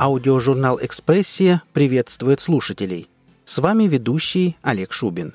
Аудиожурнал 0.00 0.78
«Экспрессия» 0.80 1.60
приветствует 1.72 2.40
слушателей. 2.40 3.10
С 3.44 3.58
вами 3.58 3.84
ведущий 3.84 4.56
Олег 4.62 4.92
Шубин. 4.92 5.34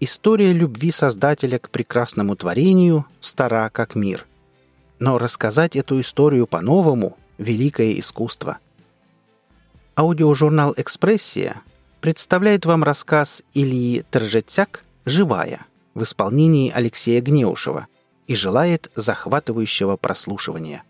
История 0.00 0.54
любви 0.54 0.90
Создателя 0.90 1.58
к 1.58 1.68
прекрасному 1.68 2.34
творению 2.34 3.04
стара 3.20 3.68
как 3.70 3.94
мир. 3.94 4.26
Но 5.00 5.18
рассказать 5.18 5.76
эту 5.76 6.00
историю 6.00 6.46
по-новому– 6.46 7.18
великое 7.38 7.92
искусство. 8.00 8.56
Аудиожурнал 9.94 10.72
«Экспрессия» 10.74 11.60
представляет 12.00 12.64
вам 12.64 12.84
рассказ 12.84 13.42
Ильи 13.52 14.02
Торжетяк 14.10 14.82
«Живая» 15.04 15.66
в 15.92 16.04
исполнении 16.04 16.70
Алексея 16.70 17.20
Гнеушева 17.20 17.86
и 18.26 18.34
желает 18.34 18.90
захватывающего 18.94 19.96
прослушивания. 19.98 20.84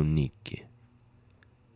To 0.00 0.04
Nikki. 0.04 0.64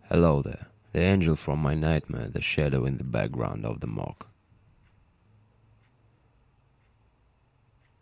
Hello 0.08 0.40
there, 0.40 0.68
the 0.92 1.00
angel 1.00 1.36
from 1.36 1.58
my 1.58 1.74
nightmare, 1.74 2.28
the 2.30 2.40
shadow 2.40 2.86
in 2.86 2.96
the 2.96 3.04
background 3.04 3.66
of 3.66 3.80
the 3.80 3.86
mock. 3.86 4.26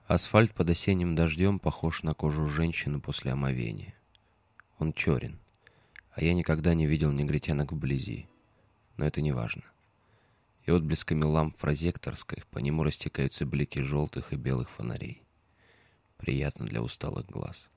Асфальт 0.06 0.54
под 0.54 0.70
осенним 0.70 1.16
дождем 1.16 1.58
похож 1.58 2.04
на 2.04 2.14
кожу 2.14 2.46
женщины 2.46 3.00
после 3.00 3.32
омовения. 3.32 3.94
Он 4.78 4.92
черен, 4.92 5.40
а 6.12 6.22
я 6.22 6.34
никогда 6.34 6.74
не 6.74 6.86
видел 6.86 7.10
негритянок 7.10 7.72
вблизи. 7.72 8.28
Но 8.98 9.06
это 9.06 9.22
не 9.22 9.32
важно. 9.32 9.64
И 10.66 10.70
отблесками 10.70 11.24
ламп 11.24 11.56
прозекторской 11.56 12.44
по 12.52 12.58
нему 12.58 12.84
растекаются 12.84 13.44
блики 13.44 13.80
желтых 13.80 14.32
и 14.32 14.36
белых 14.36 14.70
фонарей. 14.70 15.24
Приятно 16.18 16.66
для 16.66 16.80
усталых 16.80 17.26
глаз. 17.26 17.70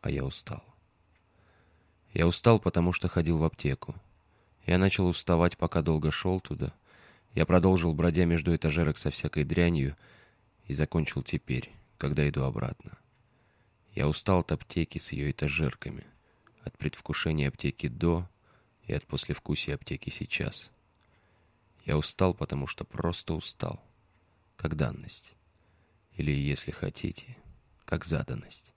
А 0.00 0.10
я 0.10 0.24
устал. 0.24 0.73
Я 2.14 2.28
устал, 2.28 2.60
потому 2.60 2.92
что 2.92 3.08
ходил 3.08 3.38
в 3.38 3.44
аптеку. 3.44 3.96
Я 4.66 4.78
начал 4.78 5.06
уставать, 5.08 5.58
пока 5.58 5.82
долго 5.82 6.12
шел 6.12 6.40
туда. 6.40 6.72
Я 7.34 7.44
продолжил, 7.44 7.92
бродя 7.92 8.24
между 8.24 8.54
этажерок 8.54 8.96
со 8.96 9.10
всякой 9.10 9.44
дрянью, 9.44 9.96
и 10.66 10.74
закончил 10.74 11.22
теперь, 11.24 11.72
когда 11.98 12.26
иду 12.28 12.44
обратно. 12.44 12.96
Я 13.94 14.08
устал 14.08 14.40
от 14.40 14.52
аптеки 14.52 14.98
с 14.98 15.12
ее 15.12 15.32
этажерками, 15.32 16.06
от 16.62 16.78
предвкушения 16.78 17.48
аптеки 17.48 17.88
до 17.88 18.28
и 18.84 18.92
от 18.94 19.04
послевкусия 19.06 19.74
аптеки 19.74 20.10
сейчас. 20.10 20.70
Я 21.84 21.98
устал, 21.98 22.32
потому 22.32 22.68
что 22.68 22.84
просто 22.84 23.34
устал, 23.34 23.82
как 24.56 24.76
данность. 24.76 25.34
Или, 26.16 26.30
если 26.30 26.70
хотите, 26.70 27.36
как 27.84 28.04
заданность. 28.04 28.73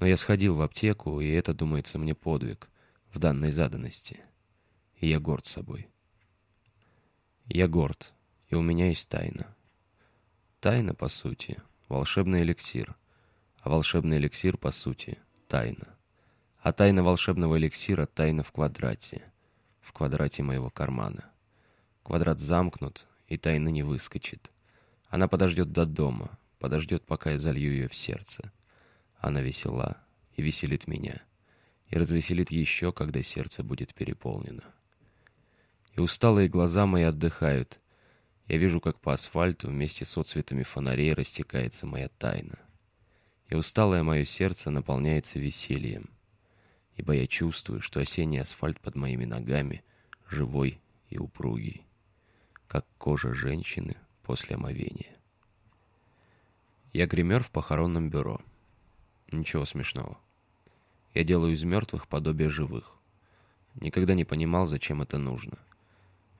Но 0.00 0.06
я 0.06 0.16
сходил 0.16 0.56
в 0.56 0.62
аптеку, 0.62 1.20
и 1.20 1.28
это, 1.28 1.52
думается, 1.52 1.98
мне 1.98 2.14
подвиг 2.14 2.70
в 3.12 3.18
данной 3.18 3.52
заданности. 3.52 4.20
И 4.96 5.08
я 5.08 5.20
горд 5.20 5.44
собой. 5.44 5.88
Я 7.44 7.68
горд, 7.68 8.14
и 8.48 8.54
у 8.54 8.62
меня 8.62 8.88
есть 8.88 9.10
тайна. 9.10 9.54
Тайна, 10.60 10.94
по 10.94 11.08
сути, 11.08 11.62
волшебный 11.88 12.40
эликсир, 12.40 12.96
а 13.60 13.68
волшебный 13.68 14.16
эликсир, 14.16 14.56
по 14.56 14.70
сути, 14.70 15.18
тайна. 15.48 15.98
А 16.60 16.72
тайна 16.72 17.02
волшебного 17.02 17.58
эликсира— 17.58 18.06
тайна 18.14 18.42
в 18.42 18.52
квадрате, 18.52 19.30
в 19.82 19.92
квадрате 19.92 20.42
моего 20.42 20.70
кармана. 20.70 21.30
Квадрат 22.04 22.38
замкнут, 22.38 23.06
и 23.28 23.36
тайна 23.36 23.68
не 23.68 23.82
выскочит. 23.82 24.50
Она 25.08 25.28
подождет 25.28 25.72
до 25.72 25.84
дома, 25.84 26.38
подождет, 26.58 27.04
пока 27.04 27.32
я 27.32 27.38
залью 27.38 27.72
ее 27.72 27.88
в 27.88 27.94
сердце. 27.94 28.50
Она 29.20 29.42
весела 29.42 30.02
и 30.34 30.42
веселит 30.42 30.86
меня, 30.86 31.22
и 31.88 31.96
развеселит 31.96 32.50
еще, 32.50 32.92
когда 32.92 33.22
сердце 33.22 33.62
будет 33.62 33.94
переполнено. 33.94 34.64
И 35.94 36.00
усталые 36.00 36.48
глаза 36.48 36.86
мои 36.86 37.02
отдыхают. 37.02 37.80
Я 38.46 38.56
вижу, 38.56 38.80
как 38.80 38.98
по 38.98 39.12
асфальту 39.12 39.68
вместе 39.68 40.04
с 40.04 40.16
отцветами 40.16 40.62
фонарей 40.62 41.12
растекается 41.12 41.86
моя 41.86 42.08
тайна. 42.08 42.58
И 43.48 43.54
усталое 43.54 44.02
мое 44.02 44.24
сердце 44.24 44.70
наполняется 44.70 45.38
весельем, 45.38 46.08
ибо 46.96 47.12
я 47.12 47.26
чувствую, 47.26 47.80
что 47.80 48.00
осенний 48.00 48.38
асфальт 48.38 48.80
под 48.80 48.94
моими 48.94 49.24
ногами 49.24 49.84
живой 50.28 50.80
и 51.08 51.18
упругий, 51.18 51.84
как 52.68 52.86
кожа 52.96 53.34
женщины 53.34 53.96
после 54.22 54.56
омовения. 54.56 55.16
Я 56.92 57.06
гример 57.06 57.42
в 57.42 57.50
похоронном 57.50 58.08
бюро. 58.08 58.40
Ничего 59.32 59.64
смешного. 59.64 60.18
Я 61.14 61.24
делаю 61.24 61.52
из 61.52 61.62
мертвых 61.62 62.08
подобие 62.08 62.48
живых. 62.48 62.96
Никогда 63.74 64.14
не 64.14 64.24
понимал, 64.24 64.66
зачем 64.66 65.02
это 65.02 65.18
нужно. 65.18 65.58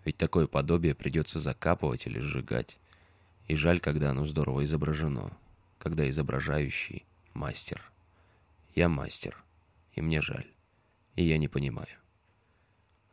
Ведь 0.05 0.17
такое 0.17 0.47
подобие 0.47 0.95
придется 0.95 1.39
закапывать 1.39 2.07
или 2.07 2.19
сжигать. 2.19 2.79
И 3.47 3.55
жаль, 3.55 3.81
когда 3.81 4.11
оно 4.11 4.27
здорово 4.27 4.65
изображено. 4.65 5.31
Когда 5.79 6.09
изображающий— 6.09 7.05
мастер. 7.35 7.83
Я 8.75 8.89
мастер. 8.89 9.43
И 9.95 10.01
мне 10.01 10.21
жаль. 10.21 10.47
И 11.15 11.25
я 11.25 11.39
не 11.39 11.49
понимаю. 11.49 11.99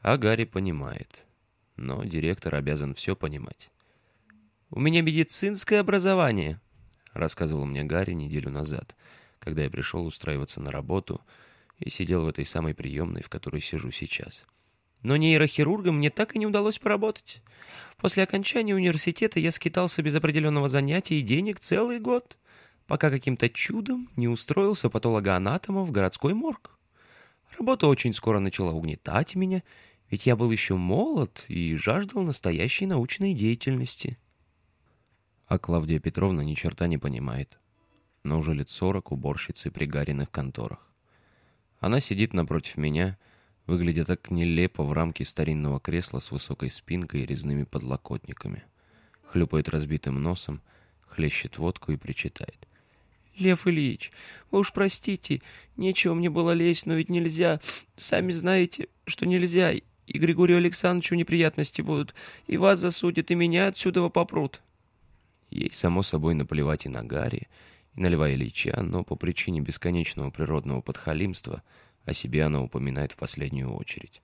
А 0.02 0.18
Гарри 0.18 0.46
понимает. 0.46 1.26
Но 1.76 2.04
директор 2.04 2.56
обязан 2.56 2.94
все 2.96 3.16
понимать. 3.16 3.72
«У 4.70 4.80
меня 4.80 5.02
медицинское 5.02 5.80
образование»,— 5.80 6.60
рассказывал 7.14 7.66
мне 7.66 7.84
Гарри 7.84 8.14
неделю 8.14 8.50
назад— 8.50 8.96
когда 9.48 9.64
я 9.64 9.70
пришел 9.70 10.06
устраиваться 10.06 10.60
на 10.60 10.72
работу 10.72 11.22
и 11.80 11.90
сидел 11.90 12.26
в 12.26 12.28
этой 12.28 12.44
самой 12.44 12.74
приемной, 12.74 13.22
в 13.24 13.30
которой 13.30 13.62
сижу 13.62 13.92
сейчас. 13.92 14.44
Но 15.04 15.16
нейрохирургом 15.16 16.00
мне 16.00 16.10
так 16.10 16.36
и 16.36 16.40
не 16.40 16.46
удалось 16.46 16.80
поработать. 16.80 17.42
После 17.96 18.24
окончания 18.24 18.76
университета 18.76 19.40
я 19.40 19.54
скитался 19.54 20.04
без 20.04 20.16
определенного 20.16 20.68
занятия 20.68 21.18
и 21.18 21.22
денег 21.22 21.62
целый 21.62 22.02
год, 22.02 22.38
пока 22.88 23.10
каким-то 23.10 23.50
чудом 23.50 24.10
не 24.18 24.28
устроился 24.28 24.90
патологоанатомом 24.90 25.86
в 25.86 25.92
городской 25.92 26.34
морг. 26.34 26.78
Работа 27.58 27.88
очень 27.88 28.14
скоро 28.14 28.40
начала 28.40 28.74
угнетать 28.74 29.36
меня, 29.36 29.64
ведь 30.10 30.26
я 30.26 30.36
был 30.36 30.52
еще 30.52 30.76
молод 30.76 31.46
и 31.48 31.74
жаждал 31.78 32.24
настоящей 32.24 32.86
научной 32.86 33.34
деятельности. 33.34 34.18
А 35.46 35.58
Клавдия 35.58 36.00
Петровна 36.00 36.44
ни 36.44 36.54
черта 36.54 36.88
не 36.88 36.98
понимает 36.98 37.58
но 38.28 38.40
уже 38.40 38.54
лет 38.54 38.70
сорок 38.70 39.12
уборщицы 39.12 39.72
при 39.72 39.86
Гариных 39.86 40.30
конторах. 40.30 40.80
Она 41.80 42.00
сидит 42.00 42.34
напротив 42.34 42.78
меня, 42.78 43.18
выглядя 43.66 44.06
так 44.06 44.30
нелепо 44.32 44.84
в 44.84 44.92
рамке 44.94 45.26
старинного 45.26 45.80
кресла 45.80 46.20
с 46.20 46.32
высокой 46.32 46.70
спинкой 46.70 47.22
и 47.22 47.26
резными 47.26 47.64
подлокотниками. 47.64 48.64
Хлюпает 49.24 49.70
разбитым 49.70 50.22
носом, 50.22 50.62
хлещет 51.08 51.58
водку 51.58 51.92
и 51.92 51.98
причитает. 51.98 52.68
«Лев 53.38 53.68
Ильич, 53.68 54.12
вы 54.50 54.60
уж 54.60 54.74
простите, 54.74 55.42
нечего 55.76 56.14
мне 56.16 56.30
было 56.30 56.52
лезть, 56.52 56.86
но 56.86 56.96
ведь 56.96 57.10
нельзя. 57.10 57.60
Сами 57.96 58.32
знаете, 58.32 58.88
что 59.06 59.28
нельзя, 59.28 59.72
и 59.74 59.84
Григорию 60.08 60.58
Александровичу 60.58 61.16
неприятности 61.16 61.82
будут, 61.82 62.16
и 62.48 62.58
вас 62.58 62.80
засудят, 62.80 63.30
и 63.30 63.36
меня 63.36 63.68
отсюда 63.68 64.10
попрут». 64.10 64.62
Ей, 65.52 65.72
само 65.72 66.04
собой, 66.04 66.34
наплевать 66.34 66.86
и 66.86 66.90
на 66.90 67.04
Гарри, 67.04 67.48
и 67.98 68.02
на 68.02 68.08
Льва 68.08 68.32
Ильича, 68.32 68.80
но 68.82 69.04
по 69.04 69.16
причине 69.16 69.60
бесконечного 69.60 70.30
природного 70.30 70.82
подхалимства 70.82 71.64
о 72.06 72.14
себе 72.14 72.44
она 72.44 72.62
упоминает 72.62 73.12
в 73.12 73.18
последнюю 73.18 73.74
очередь. 73.74 74.22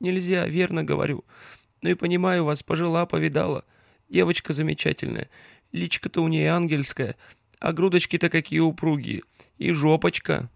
«Нельзя, 0.00 0.46
верно 0.46 0.82
говорю. 0.82 1.24
Ну 1.82 1.90
и 1.90 1.94
понимаю 1.94 2.44
вас, 2.44 2.62
пожила, 2.62 3.06
повидала. 3.06 3.64
Девочка 4.08 4.52
замечательная. 4.52 5.28
Личка-то 5.72 6.22
у 6.22 6.28
нее 6.28 6.50
ангельская, 6.50 7.16
а 7.60 7.72
грудочки-то 7.72 8.30
какие 8.30 8.60
упругие. 8.60 9.22
И 9.58 9.72
жопочка». 9.72 10.48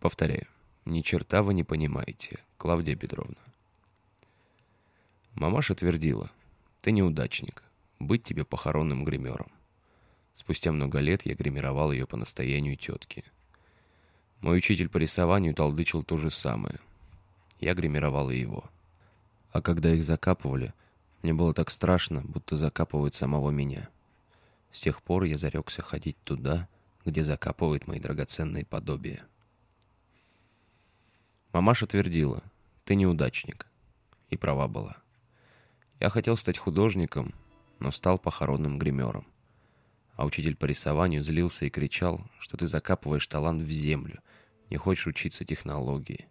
Повторяю, 0.00 0.46
ни 0.84 1.00
черта 1.00 1.42
вы 1.42 1.54
не 1.54 1.64
понимаете, 1.64 2.38
Клавдия 2.58 2.96
Петровна. 2.96 3.36
Мамаша 5.34 5.74
твердила, 5.74 6.30
ты 6.82 6.92
неудачник, 6.92 7.64
быть 7.98 8.22
тебе 8.24 8.44
похоронным 8.44 9.04
гримером. 9.04 9.53
Спустя 10.34 10.72
много 10.72 10.98
лет 10.98 11.24
я 11.24 11.34
гримировал 11.34 11.92
ее 11.92 12.06
по 12.06 12.16
настоянию 12.16 12.76
тетки. 12.76 13.24
Мой 14.40 14.58
учитель 14.58 14.88
по 14.88 14.98
рисованию 14.98 15.54
толдычил 15.54 16.02
то 16.02 16.16
же 16.16 16.30
самое. 16.30 16.78
Я 17.60 17.74
гримировал 17.74 18.30
и 18.30 18.36
его. 18.36 18.64
А 19.52 19.62
когда 19.62 19.94
их 19.94 20.04
закапывали, 20.04 20.74
мне 21.22 21.32
было 21.32 21.54
так 21.54 21.70
страшно, 21.70 22.20
будто 22.22 22.56
закапывают 22.56 23.14
самого 23.14 23.50
меня. 23.50 23.88
С 24.72 24.80
тех 24.80 25.00
пор 25.02 25.24
я 25.24 25.38
зарекся 25.38 25.80
ходить 25.80 26.16
туда, 26.24 26.68
где 27.04 27.22
закапывают 27.22 27.86
мои 27.86 28.00
драгоценные 28.00 28.64
подобия. 28.64 29.24
Мамаша 31.52 31.86
твердила, 31.86 32.42
ты 32.84 32.96
неудачник. 32.96 33.66
И 34.28 34.36
права 34.36 34.66
была. 34.66 34.96
Я 36.00 36.10
хотел 36.10 36.36
стать 36.36 36.58
художником, 36.58 37.32
но 37.78 37.92
стал 37.92 38.18
похоронным 38.18 38.78
гримером. 38.78 39.24
А 40.16 40.24
учитель 40.24 40.56
по 40.56 40.66
рисованию 40.66 41.22
злился 41.22 41.64
и 41.64 41.70
кричал, 41.70 42.24
что 42.38 42.56
ты 42.56 42.66
закапываешь 42.66 43.26
талант 43.26 43.62
в 43.62 43.70
землю, 43.70 44.20
не 44.70 44.76
хочешь 44.76 45.06
учиться 45.06 45.44
технологии. 45.44 46.28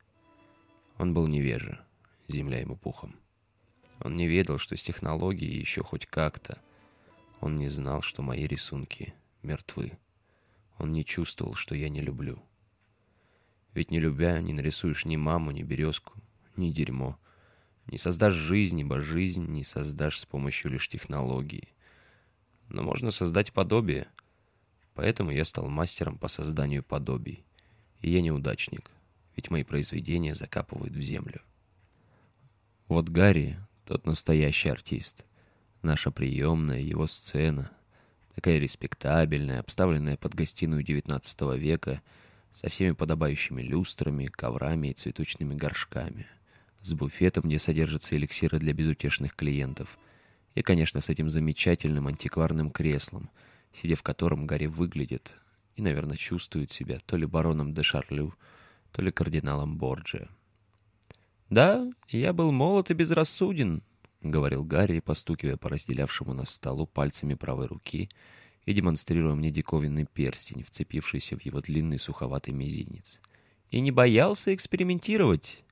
Он 0.97 1.13
был 1.13 1.27
невежа, 1.27 1.83
земля 2.27 2.59
ему 2.59 2.77
пухом. 2.77 3.15
Он 4.00 4.15
не 4.15 4.27
ведал, 4.27 4.57
что 4.57 4.75
с 4.75 4.83
технологией 4.83 5.59
еще 5.59 5.83
хоть 5.83 6.06
как-то. 6.06 6.62
Он 7.41 7.57
не 7.57 7.68
знал, 7.69 8.01
что 8.01 8.21
мои 8.21 8.45
рисунки 8.45 9.13
мертвы. 9.41 9.97
Он 10.77 10.91
не 10.91 11.06
чувствовал, 11.06 11.56
что 11.56 11.75
я 11.75 11.89
не 11.89 12.01
люблю. 12.01 12.41
Ведь 13.74 13.91
не 13.91 14.00
любя, 14.00 14.39
не 14.41 14.53
нарисуешь 14.53 15.06
ни 15.06 15.15
маму, 15.15 15.51
ни 15.51 15.63
березку, 15.63 16.13
ни 16.56 16.69
дерьмо. 16.71 17.18
Не 17.88 17.97
создашь 17.97 18.33
жизнь, 18.33 18.80
ибо 18.80 19.00
жизнь 19.00 19.45
не 19.45 19.63
создашь 19.63 20.19
с 20.19 20.25
помощью 20.25 20.71
лишь 20.71 20.88
технологии. 20.88 21.73
Но 22.74 22.84
можно 22.84 23.12
создать 23.12 23.54
подобие. 23.54 24.08
Поэтому 24.96 25.31
я 25.31 25.46
стал 25.46 25.70
мастером 25.70 26.18
по 26.18 26.28
созданию 26.28 26.84
подобий. 26.84 27.46
И 28.02 28.12
я 28.12 28.22
неудачник, 28.22 28.92
ведь 29.38 29.50
мои 29.50 29.64
произведения 29.64 30.36
закапывают 30.36 30.94
в 30.94 31.02
землю. 31.02 31.42
Вот 32.88 33.08
Гарри 33.08 33.58
тот 33.86 34.06
настоящий 34.06 34.70
артист. 34.70 35.24
Наша 35.81 36.12
приемная, 36.12 36.80
его 36.80 37.08
сцена. 37.08 37.72
Такая 38.36 38.58
респектабельная, 38.58 39.60
обставленная 39.60 40.18
под 40.18 40.34
гостиную 40.34 40.84
XIX 40.84 41.58
века, 41.58 42.02
со 42.52 42.69
всеми 42.69 42.92
подобающими 42.92 43.62
люстрами, 43.62 44.26
коврами 44.26 44.90
и 44.90 44.94
цветочными 44.94 45.54
горшками. 45.54 46.28
С 46.81 46.94
буфетом, 46.94 47.44
где 47.46 47.60
содержатся 47.60 48.16
эликсиры 48.16 48.60
для 48.60 48.74
безутешных 48.74 49.36
клиентов. 49.36 49.98
И, 50.56 50.62
конечно, 50.62 51.02
с 51.02 51.10
этим 51.10 51.30
замечательным 51.30 52.08
антикварным 52.08 52.70
креслом, 52.70 53.30
сидя 53.74 53.96
в 53.96 54.04
котором 54.04 54.46
Гарри 54.46 54.68
выглядит 54.68 55.36
и, 55.76 55.82
наверное, 55.82 56.18
чувствует 56.18 56.72
себя 56.72 57.00
то 57.06 57.18
ли 57.18 57.26
бароном 57.26 57.74
де 57.74 57.82
Шарлю, 57.82 58.36
то 58.92 59.02
ли 59.02 59.12
кардиналом 59.12 59.78
Борджиа. 59.78 60.28
«Да, 61.50 61.92
я 62.10 62.34
был 62.34 62.52
молод 62.52 62.92
и 62.92 62.94
безрассуден»,— 62.94 63.82
говорил 64.22 64.64
Гарри, 64.64 65.00
постукивая 65.00 65.58
по 65.58 65.70
разделявшему 65.70 66.34
нас 66.34 66.52
столу 66.52 66.86
пальцами 66.86 67.34
правой 67.34 67.68
руки 67.68 68.10
и 68.66 68.74
демонстрируя 68.74 69.36
мне 69.36 69.52
диковинный 69.52 70.06
перстень, 70.06 70.64
вцепившийся 70.64 71.36
в 71.38 71.42
его 71.42 71.60
длинный 71.62 72.00
суховатый 72.00 72.54
мизинец. 72.54 73.20
«И 73.72 73.80
не 73.82 73.92
боялся 73.92 74.54
экспериментировать». 74.54 75.64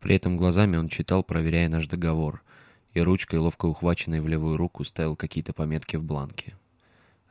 При 0.00 0.16
этом 0.16 0.36
глазами 0.36 0.76
он 0.76 0.88
читал, 0.88 1.22
проверяя 1.22 1.68
наш 1.68 1.86
договор, 1.86 2.42
и 2.96 3.00
ручкой, 3.00 3.38
ловко 3.38 3.66
ухваченной 3.66 4.20
в 4.20 4.28
левую 4.28 4.56
руку, 4.56 4.84
ставил 4.84 5.16
какие-то 5.16 5.52
пометки 5.52 5.96
в 5.96 6.02
бланке. 6.02 6.54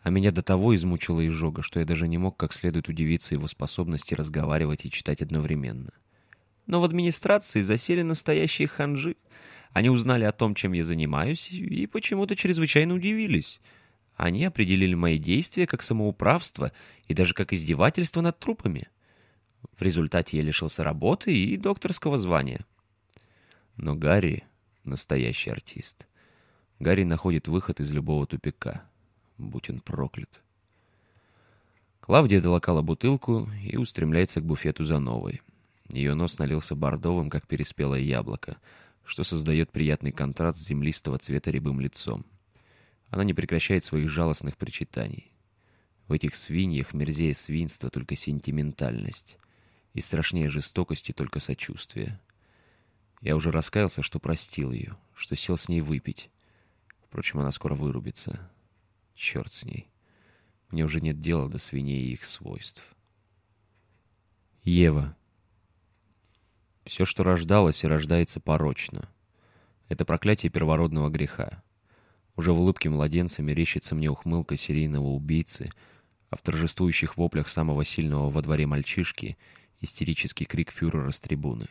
А 0.01 0.09
меня 0.09 0.31
до 0.31 0.43
того 0.43 0.75
измучила 0.75 1.27
изжога, 1.27 1.61
что 1.61 1.79
я 1.79 1.85
даже 1.85 2.07
не 2.07 2.17
мог 2.17 2.37
как 2.37 2.53
следует 2.53 2.89
удивиться 2.89 3.33
его 3.33 3.47
способности 3.47 4.13
разговаривать 4.13 4.85
и 4.85 4.91
читать 4.91 5.21
одновременно. 5.21 5.91
Но 6.67 6.79
в 6.79 6.83
администрации 6.83 7.61
засели 7.61 8.01
настоящие 8.01 8.67
ханжи. 8.67 9.15
Они 9.71 9.89
узнали 9.89 10.23
о 10.23 10.31
том, 10.31 10.55
чем 10.55 10.73
я 10.73 10.83
занимаюсь, 10.83 11.51
и 11.51 11.87
почему-то 11.87 12.35
чрезвычайно 12.35 12.93
удивились. 12.93 13.61
Они 14.15 14.45
определили 14.45 14.93
мои 14.93 15.17
действия 15.17 15.67
как 15.67 15.83
самоуправство 15.83 16.71
и 17.07 17.13
даже 17.13 17.33
как 17.33 17.51
издевательство 17.51 18.21
над 18.21 18.39
трупами. 18.39 18.87
В 19.77 19.81
результате 19.81 20.37
я 20.37 20.43
лишился 20.43 20.83
работы 20.83 21.35
и 21.35 21.57
докторского 21.57 22.17
звания. 22.17 22.65
Но 23.75 23.95
Гарри— 23.95 24.43
настоящий 24.85 25.49
артист. 25.49 26.07
Гарри 26.79 27.03
находит 27.03 27.47
выход 27.47 27.79
из 27.79 27.91
любого 27.91 28.25
тупика. 28.27 28.83
Будь 29.37 29.69
он 29.69 29.79
проклят. 29.79 30.41
Клавдия 31.99 32.41
долокала 32.41 32.81
бутылку 32.81 33.49
и 33.63 33.77
устремляется 33.77 34.39
к 34.39 34.45
буфету 34.45 34.83
за 34.83 34.99
новой. 34.99 35.41
Ее 35.89 36.13
нос 36.13 36.37
налился 36.39 36.75
бордовым, 36.75 37.29
как 37.29 37.47
переспелое 37.47 38.01
яблоко, 38.01 38.57
что 39.03 39.23
создает 39.23 39.71
приятный 39.71 40.11
контраст 40.11 40.57
с 40.57 40.67
землистого 40.67 41.17
цвета 41.17 41.51
рябым 41.51 41.79
лицом. 41.79 42.25
Она 43.09 43.23
не 43.23 43.33
прекращает 43.33 43.83
своих 43.83 44.09
жалостных 44.09 44.57
причитаний. 44.57 45.31
В 46.07 46.13
этих 46.13 46.35
свиньях 46.35 46.93
мерзее 46.93 47.33
свинства 47.33 47.89
только 47.89 48.15
сентиментальность, 48.15 49.37
и 49.93 50.01
страшнее 50.01 50.49
жестокости 50.49 51.11
только 51.11 51.39
сочувствие. 51.39 52.19
Я 53.25 53.35
уже 53.35 53.49
раскаялся, 53.49 54.03
что 54.03 54.19
простил 54.19 54.71
ее, 54.71 54.95
что 55.15 55.35
сел 55.35 55.57
с 55.57 55.67
ней 55.67 55.81
выпить. 55.81 56.29
Впрочем, 57.01 57.39
она 57.39 57.51
скоро 57.51 57.73
вырубится. 57.73 58.51
Черт 59.15 59.51
с 59.51 59.65
ней. 59.65 59.89
Мне 60.69 60.85
уже 60.85 61.01
нет 61.01 61.19
дела 61.19 61.49
до 61.49 61.57
свиней 61.57 62.03
и 62.03 62.13
их 62.13 62.23
свойств. 62.23 62.85
Ева. 64.61 65.17
Все, 66.83 67.03
что 67.03 67.23
рождалось 67.23 67.83
и 67.83 67.87
рождается 67.87 68.39
порочно. 68.39 69.09
Это 69.89 70.05
проклятие 70.05 70.51
первородного 70.51 71.09
греха. 71.09 71.63
Уже 72.35 72.53
в 72.53 72.59
улыбке 72.59 72.91
младенца 72.91 73.41
мерещится 73.41 73.95
мне 73.95 74.07
ухмылка 74.07 74.55
серийного 74.55 75.07
убийцы, 75.07 75.71
а 76.29 76.35
в 76.35 76.43
торжествующих 76.43 77.17
воплях 77.17 77.49
самого 77.49 77.85
сильного 77.85 78.29
во 78.29 78.43
дворе 78.43 78.67
мальчишки 78.67 79.35
истерический 79.79 80.45
крик 80.45 80.71
фюрера 80.71 81.09
с 81.09 81.19
трибуны. 81.19 81.65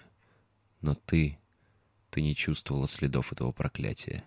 Но 0.81 0.97
ты, 0.97 1.39
ты 2.15 2.23
не 2.23 2.37
чувствовала 2.37 2.87
следов 2.87 3.33
этого 3.33 3.51
проклятия 3.51 4.23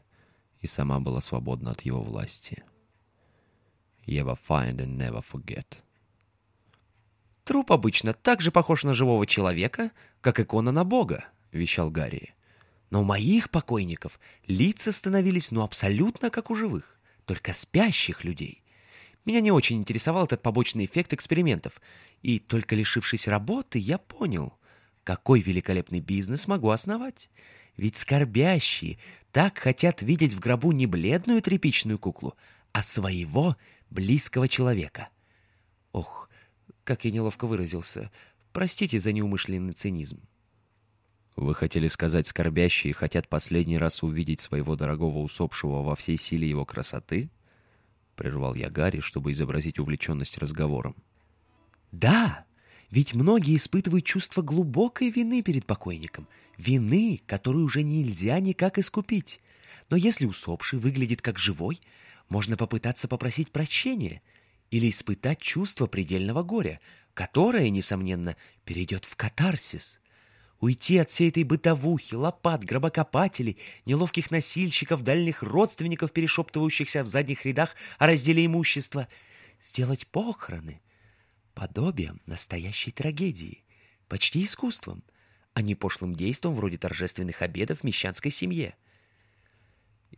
и 0.59 0.67
сама 0.67 0.99
была 0.99 1.21
свободна 1.21 1.71
от 1.71 1.83
его 1.83 2.03
власти. 2.03 2.65
Ева 4.05 4.37
find 4.49 4.75
and 4.75 4.97
never 4.97 5.23
forget. 5.23 5.77
«Труп 7.45 7.71
обычно 7.71 8.11
так 8.11 8.41
же 8.41 8.51
похож 8.51 8.83
на 8.83 8.93
живого 8.93 9.25
человека, 9.25 9.91
как 10.19 10.41
икона 10.41 10.73
на 10.73 10.83
Бога»,— 10.83 11.29
вещал 11.53 11.89
Гарри. 11.89 12.35
«Но 12.89 12.99
у 12.99 13.03
моих 13.05 13.49
покойников 13.51 14.19
лица 14.47 14.91
становились 14.91 15.51
ну 15.51 15.61
абсолютно 15.61 16.29
как 16.29 16.51
у 16.51 16.55
живых, 16.55 16.99
только 17.23 17.53
спящих 17.53 18.25
людей. 18.25 18.65
Меня 19.23 19.39
не 19.39 19.53
очень 19.53 19.77
интересовал 19.77 20.25
этот 20.25 20.41
побочный 20.41 20.83
эффект 20.83 21.13
экспериментов, 21.13 21.81
и 22.21 22.39
только 22.39 22.75
лишившись 22.75 23.29
работы, 23.29 23.79
я 23.79 23.97
понял, 23.97 24.57
какой 25.05 25.39
великолепный 25.39 26.01
бизнес 26.01 26.47
могу 26.47 26.69
основать. 26.69 27.29
Ведь 27.77 27.97
скорбящие 27.97 28.97
так 29.31 29.59
хотят 29.59 30.01
видеть 30.01 30.33
в 30.33 30.39
гробу 30.39 30.71
не 30.71 30.87
бледную 30.87 31.41
тряпичную 31.41 31.99
куклу, 31.99 32.35
а 32.71 32.81
своего 32.81 33.55
близкого 33.91 34.47
человека. 34.47 35.09
Ох, 35.91 36.29
как 36.83 37.05
я 37.05 37.11
неловко 37.11 37.45
выразился. 37.45 38.11
Простите 38.51 38.99
за 38.99 39.13
неумышленный 39.13 39.73
цинизм. 39.73 40.21
Вы 41.35 41.53
хотели 41.53 41.87
сказать, 41.87 42.25
скорбящие 42.25 42.93
хотят 42.95 43.29
последний 43.29 43.77
раз 43.77 44.01
увидеть 44.01 44.41
своего 44.41 44.75
дорогого 44.75 45.19
усопшего 45.19 45.83
во 45.83 45.95
всей 45.95 46.17
силе 46.17 46.49
его 46.49 46.65
красоты? 46.65 47.29
Прервал 48.15 48.55
я 48.55 48.71
Гарри, 48.71 49.01
чтобы 49.01 49.31
изобразить 49.31 49.77
увлеченность 49.77 50.39
разговором. 50.39 50.95
Да, 51.91 52.46
ведь 52.89 53.13
многие 53.13 53.57
испытывают 53.57 54.05
чувство 54.05 54.41
глубокой 54.41 55.09
вины 55.09 55.41
перед 55.41 55.65
покойником. 55.65 56.27
Вины, 56.57 57.21
которую 57.25 57.65
уже 57.65 57.83
нельзя 57.83 58.39
никак 58.39 58.77
искупить. 58.77 59.41
Но 59.89 59.97
если 59.97 60.25
усопший 60.25 60.79
выглядит 60.79 61.21
как 61.21 61.37
живой, 61.37 61.79
можно 62.29 62.57
попытаться 62.57 63.07
попросить 63.07 63.51
прощения— 63.51 64.21
или 64.71 64.89
испытать 64.89 65.39
чувство 65.39 65.87
предельного 65.87 66.43
горя, 66.43 66.79
которое, 67.13 67.69
несомненно, 67.69 68.35
перейдет 68.65 69.05
в 69.05 69.15
катарсис. 69.15 69.99
Уйти 70.59 70.97
от 70.97 71.09
всей 71.09 71.29
этой 71.29 71.43
бытовухи, 71.43 72.15
лопат, 72.15 72.63
гробокопателей, 72.63 73.57
неловких 73.85 74.31
носильщиков, 74.31 75.03
дальних 75.03 75.43
родственников, 75.43 76.11
перешептывающихся 76.11 77.03
в 77.03 77.07
задних 77.07 77.45
рядах 77.45 77.75
о 77.99 78.07
разделе 78.07 78.45
имущества. 78.45 79.07
Сделать 79.61 80.07
похороны 80.07 80.81
подобием 81.57 82.21
настоящей 82.25 82.91
трагедии, 82.91 83.65
почти 84.07 84.45
искусством, 84.45 85.03
а 85.53 85.61
не 85.61 85.73
пошлым 85.73 86.13
действом 86.15 86.53
вроде 86.53 86.77
торжественных 86.77 87.41
обедов 87.41 87.79
в 87.79 87.83
мещанской 87.83 88.31
семье— 88.31 88.75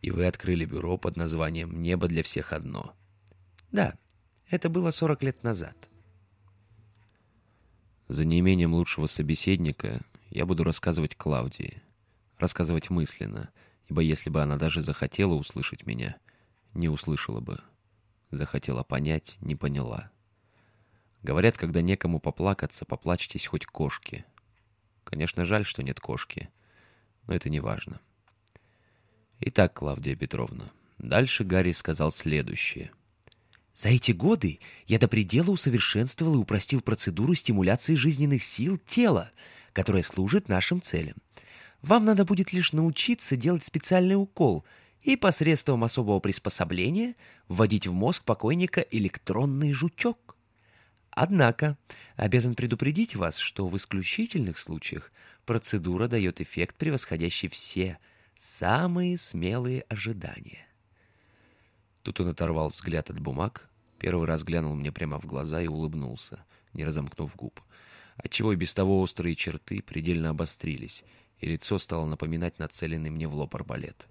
И 0.02 0.12
вы 0.12 0.28
открыли 0.28 0.66
бюро 0.66 0.98
под 0.98 1.18
названием 1.18 1.82
«Небо 1.82 2.08
для 2.08 2.24
всех 2.24 2.54
одно». 2.54 2.96
Да, 3.72 3.96
это 4.50 4.70
было 4.70 4.92
40 4.92 5.24
лет 5.24 5.44
назад. 5.44 5.90
За 8.08 8.26
неимением 8.26 8.74
лучшего 8.74 9.08
собеседника 9.08 10.02
я 10.30 10.46
буду 10.46 10.64
рассказывать 10.64 11.16
Клавдии. 11.16 11.82
Рассказывать 12.38 12.90
мысленно, 12.90 13.50
ибо 13.88 14.02
если 14.02 14.30
бы 14.30 14.42
она 14.42 14.58
даже 14.58 14.82
захотела 14.82 15.34
услышать 15.34 15.86
меня, 15.86 16.18
не 16.74 16.88
услышала 16.88 17.42
бы. 17.42 17.60
Захотела 18.32 18.84
понять, 18.84 19.38
не 19.42 19.56
поняла. 19.56 20.12
Говорят, 21.22 21.58
когда 21.58 21.82
некому 21.82 22.20
поплакаться, 22.20 22.86
поплачьтесь 22.86 23.48
хоть 23.48 23.66
кошки. 23.66 24.26
Конечно, 25.04 25.46
жаль, 25.46 25.66
что 25.66 25.84
нет 25.84 26.00
кошки, 26.00 26.50
но 27.28 27.34
это 27.34 27.50
не 27.50 27.60
важно. 27.60 28.00
Итак, 29.42 29.74
Клавдия 29.74 30.16
Петровна, 30.16 30.72
дальше 30.98 31.44
Гарри 31.44 31.72
сказал 31.72 32.12
следующее. 32.12 32.92
За 33.74 33.90
эти 33.90 34.12
годы 34.12 34.60
я 34.88 35.00
до 35.00 35.08
предела 35.08 35.52
усовершенствовал 35.52 36.36
и 36.36 36.38
упростил 36.40 36.82
процедуру 36.82 37.34
стимуляции 37.34 37.96
жизненных 37.96 38.44
сил 38.44 38.78
тела, 38.78 39.32
которая 39.72 40.04
служит 40.04 40.50
нашим 40.50 40.82
целям. 40.82 41.16
Вам 41.82 42.04
надо 42.04 42.26
будет 42.26 42.52
лишь 42.52 42.74
научиться 42.74 43.38
делать 43.38 43.64
специальный 43.64 44.16
укол 44.16 44.66
и 45.04 45.16
посредством 45.16 45.86
особого 45.86 46.20
приспособления 46.20 47.16
вводить 47.48 47.88
в 47.88 47.94
мозг 47.94 48.26
покойника 48.26 48.82
электронный 48.82 49.72
жучок. 49.72 50.36
Однако, 51.12 51.78
обязан 52.16 52.56
предупредить 52.56 53.16
вас, 53.16 53.38
что 53.38 53.68
в 53.68 53.76
исключительных 53.78 54.58
случаях 54.58 55.12
процедура 55.46 56.08
дает 56.08 56.42
эффект, 56.42 56.78
превосходящий 56.78 57.50
все 57.50 57.98
самые 58.38 59.18
смелые 59.18 59.82
ожидания. 59.90 60.68
Тут 62.04 62.22
он 62.22 62.30
оторвал 62.30 62.70
взгляд 62.70 63.10
от 63.10 63.20
бумаг, 63.20 63.70
первый 63.98 64.28
раз 64.28 64.44
глянул 64.44 64.76
мне 64.76 64.92
прямо 64.92 65.20
в 65.20 65.26
глаза 65.26 65.62
и 65.62 65.68
улыбнулся, 65.68 66.46
не 66.74 66.86
разомкнув 66.86 67.36
губ, 67.36 67.60
отчего 68.16 68.54
и 68.54 68.56
без 68.56 68.74
того 68.74 69.02
острые 69.02 69.36
черты 69.36 69.82
предельно 69.82 70.30
обострились, 70.30 71.04
и 71.40 71.48
лицо 71.48 71.78
стало 71.80 72.06
напоминать 72.06 72.60
нацеленный 72.60 73.10
мне 73.10 73.28
в 73.28 73.36
лоб 73.36 73.56
арбалет. 73.56 74.08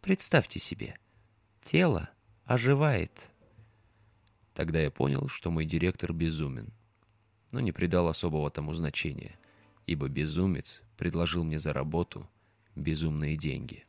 Представьте 0.00 0.58
себе, 0.60 0.98
тело 1.62 2.10
оживает. 2.44 3.30
Тогда 4.54 4.80
я 4.80 4.90
понял, 4.90 5.28
что 5.28 5.50
мой 5.50 5.64
директор 5.64 6.12
безумен, 6.12 6.72
но 7.50 7.60
не 7.60 7.72
придал 7.72 8.08
особого 8.08 8.50
тому 8.50 8.72
значения, 8.72 9.36
ибо 9.86 10.08
безумец 10.08 10.82
предложил 10.96 11.42
мне 11.42 11.58
за 11.58 11.72
работу 11.72 12.28
безумные 12.76 13.36
деньги. 13.36 13.84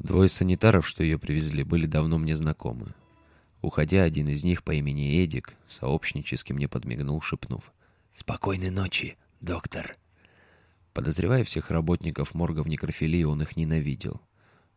Двое 0.00 0.28
санитаров, 0.28 0.86
что 0.86 1.04
ее 1.04 1.18
привезли, 1.18 1.62
были 1.62 1.86
давно 1.86 2.18
мне 2.18 2.36
знакомы. 2.36 2.94
Уходя, 3.62 4.02
один 4.02 4.28
из 4.28 4.44
них 4.44 4.62
по 4.62 4.72
имени 4.74 5.22
Эдик 5.22 5.54
сообщнически 5.66 6.52
мне 6.52 6.68
подмигнул, 6.68 7.20
шепнув 7.20 7.72
«Спокойной 8.12 8.70
ночи, 8.70 9.16
доктор!» 9.40 9.96
Подозревая 10.92 11.44
всех 11.44 11.70
работников 11.70 12.34
морга 12.34 12.62
в 12.62 12.68
некрофилии, 12.68 13.22
он 13.22 13.42
их 13.42 13.56
ненавидел. 13.56 14.20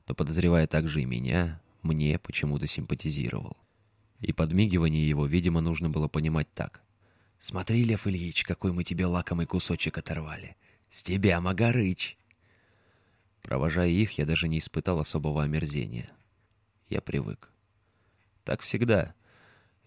Но 0.07 0.15
подозревая 0.15 0.67
также 0.67 1.01
и 1.01 1.05
меня, 1.05 1.61
мне 1.81 2.19
почему-то 2.19 2.67
симпатизировал. 2.67 3.57
И 4.19 4.33
подмигивание 4.33 5.07
его, 5.07 5.25
видимо, 5.25 5.61
нужно 5.61 5.89
было 5.89 6.07
понимать 6.07 6.53
так. 6.53 6.81
«Смотри, 7.39 7.83
Лев 7.83 8.05
Ильич, 8.05 8.43
какой 8.43 8.73
мы 8.73 8.83
тебе 8.83 9.05
лакомый 9.05 9.45
кусочек 9.45 9.97
оторвали. 9.97 10.57
С 10.89 11.03
тебя, 11.03 11.39
Магарыч!» 11.39 12.17
Провожая 13.41 13.89
их, 13.89 14.11
я 14.17 14.25
даже 14.25 14.47
не 14.47 14.59
испытал 14.59 14.99
особого 14.99 15.43
омерзения. 15.43 16.11
Я 16.89 17.01
привык. 17.01 17.49
Так 18.43 18.61
всегда. 18.61 19.13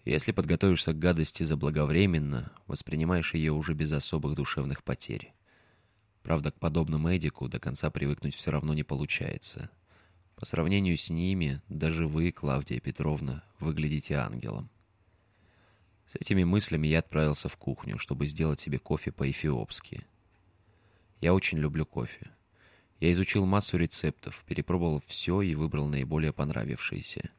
Если 0.05 0.31
подготовишься 0.31 0.93
к 0.93 0.99
гадости 0.99 1.43
заблаговременно, 1.43 2.51
воспринимаешь 2.67 3.33
ее 3.33 3.53
уже 3.53 3.73
без 3.73 3.91
особых 3.91 4.35
душевных 4.35 4.83
потерь. 4.83 5.33
Правда, 6.23 6.51
к 6.51 6.59
подобному 6.59 7.15
Эдику 7.15 7.47
до 7.47 7.59
конца 7.59 7.89
привыкнуть 7.91 8.35
все 8.35 8.51
равно 8.51 8.73
не 8.73 8.83
получается. 8.83 9.69
По 10.43 10.47
сравнению 10.47 10.97
с 10.97 11.09
ними, 11.09 11.61
даже 11.69 12.05
вы, 12.05 12.29
Клавдия 12.33 12.81
Петровна, 12.81 13.45
выглядите 13.61 14.15
ангелом. 14.15 14.69
С 16.05 16.17
этими 16.17 16.43
мыслями 16.43 16.85
я 16.87 16.99
отправился 16.99 17.47
в 17.47 17.55
кухню, 17.55 17.97
чтобы 17.97 18.25
сделать 18.25 18.59
себе 18.59 18.77
кофе 18.77 19.13
по-эфиопски. 19.13 20.05
Я 21.21 21.33
очень 21.33 21.59
люблю 21.59 21.85
кофе. 21.85 22.29
Я 22.99 23.13
изучил 23.13 23.45
массу 23.45 23.77
рецептов, 23.77 24.43
перепробовал 24.45 25.01
все 25.07 25.41
и 25.41 25.55
выбрал 25.55 25.87
наиболее 25.87 26.33
понравившиеся. 26.33 27.31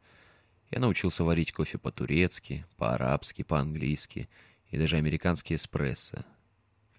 Я 0.70 0.80
научился 0.80 1.24
варить 1.24 1.52
кофе 1.52 1.76
по-турецки, 1.76 2.64
по-арабски, 2.78 3.42
по-английски 3.42 4.30
и 4.70 4.78
даже 4.78 4.96
американский 4.96 5.56
эспрессо. 5.56 6.24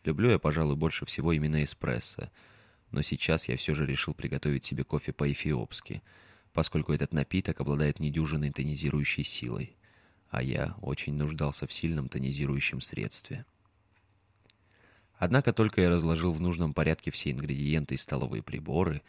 Люблю 0.04 0.30
я, 0.30 0.38
пожалуй, 0.38 0.76
больше 0.76 1.08
всего 1.08 1.34
именно 1.34 1.64
эспрессо, 1.64 2.30
но 2.92 3.02
сейчас 3.02 3.48
я 3.48 3.58
все 3.58 3.74
же 3.74 3.86
решил 3.86 4.14
приготовить 4.14 4.66
себе 4.66 4.84
кофе 4.84 5.14
по-эфиопски, 5.14 6.02
поскольку 6.54 6.94
этот 6.94 7.14
напиток 7.14 7.60
обладает 7.60 8.00
недюжиной 8.00 8.52
тонизирующей 8.52 9.24
силой, 9.24 9.76
а 10.30 10.42
я 10.42 10.76
очень 10.82 11.16
нуждался 11.16 11.68
в 11.68 11.74
сильном 11.74 12.10
тонизирующем 12.10 12.82
средстве. 12.82 13.46
Однако 15.18 15.54
только 15.54 15.82
я 15.82 15.90
разложил 15.90 16.34
в 16.34 16.42
нужном 16.42 16.74
порядке 16.74 17.12
все 17.12 17.32
ингредиенты 17.32 17.96
и 17.96 17.98
столовые 17.98 18.44
приборы, 18.44 19.02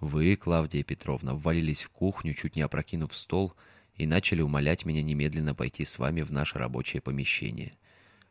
вы, 0.00 0.34
Клавдия 0.34 0.82
Петровна, 0.82 1.34
ввалились 1.34 1.84
в 1.84 1.90
кухню, 1.90 2.34
чуть 2.34 2.56
не 2.56 2.62
опрокинув 2.62 3.14
стол, 3.14 3.54
и 3.94 4.06
начали 4.06 4.42
умолять 4.42 4.84
меня 4.84 5.02
немедленно 5.02 5.54
пойти 5.54 5.84
с 5.84 5.98
вами 5.98 6.22
в 6.22 6.32
наше 6.32 6.58
рабочее 6.58 7.00
помещение. 7.00 7.74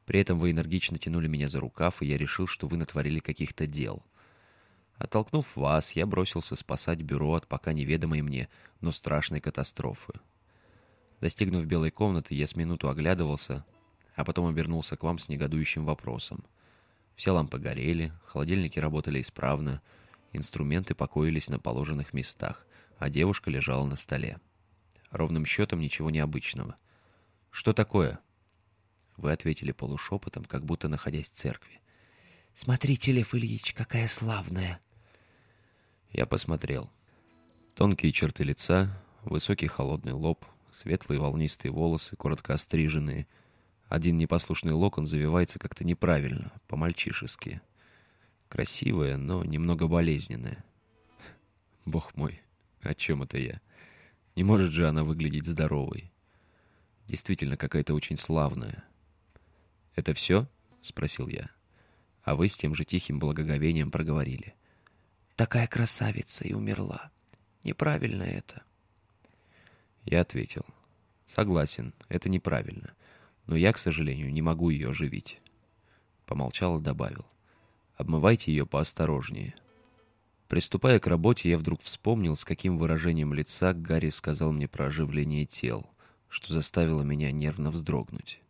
При 0.05 0.19
этом 0.19 0.39
вы 0.39 0.51
энергично 0.51 0.97
тянули 0.97 1.27
меня 1.27 1.47
за 1.47 1.59
рукав, 1.59 2.01
и 2.01 2.07
я 2.07 2.17
решил, 2.17 2.47
что 2.47 2.67
вы 2.67 2.75
натворили 2.75 3.19
каких-то 3.19 3.67
дел. 3.67 4.03
Оттолкнув 5.01 5.55
вас, 5.55 5.93
я 5.93 6.05
бросился 6.05 6.55
спасать 6.55 7.01
бюро 7.01 7.33
от 7.33 7.47
пока 7.47 7.73
неведомой 7.73 8.21
мне, 8.21 8.49
но 8.81 8.91
страшной 8.91 9.39
катастрофы. 9.41 10.13
Достигнув 11.19 11.65
белой 11.65 11.89
комнаты, 11.89 12.35
я 12.35 12.45
с 12.45 12.55
минуту 12.55 12.87
оглядывался, 12.87 13.65
а 14.15 14.23
потом 14.23 14.45
обернулся 14.45 14.95
к 14.97 15.03
вам 15.03 15.17
с 15.17 15.27
негодующим 15.27 15.85
вопросом. 15.85 16.43
Все 17.15 17.31
лампы 17.31 17.57
горели, 17.57 18.13
холодильники 18.27 18.77
работали 18.77 19.21
исправно, 19.21 19.81
инструменты 20.33 20.93
покоились 20.93 21.49
на 21.49 21.57
положенных 21.57 22.13
местах, 22.13 22.67
а 22.99 23.09
девушка 23.09 23.49
лежала 23.49 23.87
на 23.87 23.95
столе. 23.95 24.39
Ровным 25.09 25.47
счетом 25.47 25.79
ничего 25.79 26.11
необычного. 26.11 26.75
«Что 27.49 27.73
такое?» 27.73 28.19
Вы 29.17 29.31
ответили 29.31 29.71
полушепотом, 29.71 30.45
как 30.45 30.63
будто 30.63 30.87
находясь 30.89 31.31
в 31.31 31.33
церкви. 31.33 31.81
«Смотрите, 32.53 33.11
Лев 33.11 33.33
Ильич, 33.33 33.73
какая 33.73 34.07
славная!» 34.07 34.79
Я 36.11 36.25
посмотрел. 36.25 36.91
Тонкие 37.75 38.11
черты 38.11 38.43
лица, 38.43 39.01
высокий 39.23 39.67
холодный 39.67 40.11
лоб, 40.11 40.45
светлые 40.69 41.19
волнистые 41.19 41.71
волосы, 41.71 42.15
коротко 42.15 42.53
остриженные. 42.53 43.27
Один 43.87 44.17
непослушный 44.17 44.73
локон 44.73 45.05
завивается 45.05 45.57
как-то 45.57 45.85
неправильно, 45.85 46.51
по-мальчишески. 46.67 47.61
Красивая, 48.49 49.15
но 49.15 49.43
немного 49.45 49.87
болезненная. 49.87 50.63
Бог 51.85 52.15
мой, 52.15 52.41
о 52.81 52.93
чем 52.93 53.23
это 53.23 53.37
я? 53.37 53.61
Не 54.35 54.43
может 54.43 54.71
же 54.71 54.87
она 54.87 55.03
выглядеть 55.03 55.45
здоровой. 55.45 56.11
Действительно, 57.07 57.57
какая-то 57.57 57.93
очень 57.93 58.17
славная. 58.17 58.83
«Это 59.95 60.13
все?»— 60.13 60.47
спросил 60.81 61.27
я. 61.27 61.49
А 62.23 62.35
вы 62.35 62.47
с 62.47 62.57
тем 62.57 62.75
же 62.75 62.85
тихим 62.85 63.19
благоговением 63.19 63.91
проговорили. 63.91 64.55
«Такая 65.35 65.67
красавица 65.67 66.45
и 66.45 66.53
умерла. 66.53 67.11
Неправильно 67.63 68.23
это». 68.23 68.63
Я 70.05 70.21
ответил. 70.21 70.65
«Согласен, 71.25 71.93
это 72.09 72.29
неправильно. 72.29 72.93
Но 73.45 73.55
я, 73.55 73.73
к 73.73 73.77
сожалению, 73.77 74.31
не 74.31 74.41
могу 74.41 74.69
ее 74.69 74.89
оживить». 74.89 75.39
Помолчал 76.25 76.79
и 76.79 76.83
добавил. 76.83 77.25
«Обмывайте 77.95 78.51
ее 78.51 78.65
поосторожнее». 78.65 79.55
Приступая 80.51 80.99
к 80.99 81.07
работе, 81.07 81.49
я 81.49 81.57
вдруг 81.57 81.81
вспомнил, 81.81 82.35
с 82.35 82.43
каким 82.43 82.77
выражением 82.77 83.33
лица 83.33 83.73
Гарри 83.73 84.09
сказал 84.09 84.51
мне 84.51 84.67
про 84.67 84.87
оживление 84.87 85.45
тел, 85.45 85.89
что 86.27 86.53
заставило 86.53 87.03
меня 87.03 87.31
нервно 87.31 87.71
вздрогнуть. 87.71 88.41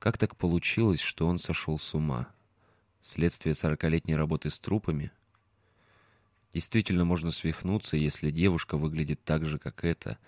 Как 0.00 0.18
так 0.18 0.34
получилось, 0.34 0.98
что 0.98 1.28
он 1.28 1.38
сошел 1.38 1.78
с 1.78 1.94
ума? 1.94 2.26
Следствие 3.02 3.54
сорокалетней 3.54 4.16
работы 4.16 4.50
с 4.50 4.58
трупами? 4.58 5.12
Действительно 6.52 7.06
можно 7.06 7.30
свихнуться, 7.30 7.96
если 7.96 8.30
девушка 8.30 8.76
выглядит 8.76 9.24
так 9.24 9.46
же, 9.46 9.58
как 9.58 9.84
эта, 9.84 10.18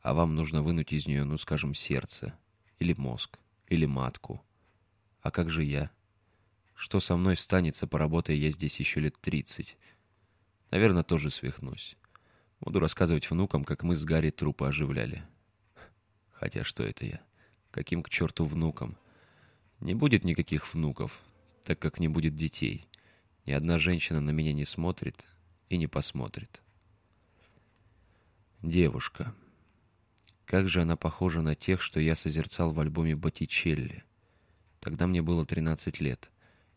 а 0.00 0.14
вам 0.14 0.34
нужно 0.34 0.62
вынуть 0.62 0.92
из 0.92 1.06
нее, 1.06 1.24
ну, 1.24 1.36
скажем, 1.36 1.74
сердце, 1.74 2.32
или 2.78 2.94
мозг, 2.94 3.38
или 3.68 3.84
матку. 3.84 4.42
А 5.20 5.30
как 5.30 5.50
же 5.50 5.62
я? 5.62 5.90
Что 6.74 7.00
со 7.00 7.16
мной 7.16 7.36
станется, 7.36 7.86
поработая 7.86 8.36
я 8.36 8.50
здесь 8.50 8.80
еще 8.80 9.00
лет 9.00 9.20
тридцать? 9.20 9.76
Наверное, 10.70 11.02
тоже 11.02 11.30
свихнусь. 11.30 11.96
Буду 12.60 12.80
рассказывать 12.80 13.30
внукам, 13.30 13.62
как 13.62 13.82
мы 13.82 13.94
с 13.94 14.04
Гарри 14.04 14.30
трупы 14.30 14.66
оживляли. 14.66 15.22
Хотя 16.30 16.64
что 16.64 16.82
это 16.82 17.04
я? 17.04 17.20
Каким 17.70 18.02
к 18.02 18.08
черту 18.08 18.46
внукам? 18.46 18.96
Не 19.80 19.94
будет 19.94 20.24
никаких 20.24 20.72
внуков, 20.72 21.20
так 21.62 21.78
как 21.78 22.00
не 22.00 22.08
будет 22.08 22.36
детей. 22.36 22.88
Ни 23.44 23.52
одна 23.52 23.76
женщина 23.76 24.22
на 24.22 24.30
меня 24.30 24.54
не 24.54 24.64
смотрит 24.64 25.26
и 25.68 25.76
не 25.76 25.86
посмотрит. 25.86 26.62
Девушка. 28.62 29.34
Как 30.46 30.68
же 30.68 30.82
она 30.82 30.96
похожа 30.96 31.42
на 31.42 31.54
тех, 31.54 31.82
что 31.82 32.00
я 32.00 32.14
созерцал 32.14 32.72
в 32.72 32.80
альбоме 32.80 33.14
Боттичелли. 33.14 34.04
Тогда 34.80 35.06
мне 35.06 35.22
было 35.22 35.46
13 35.46 36.00
лет. 36.00 36.30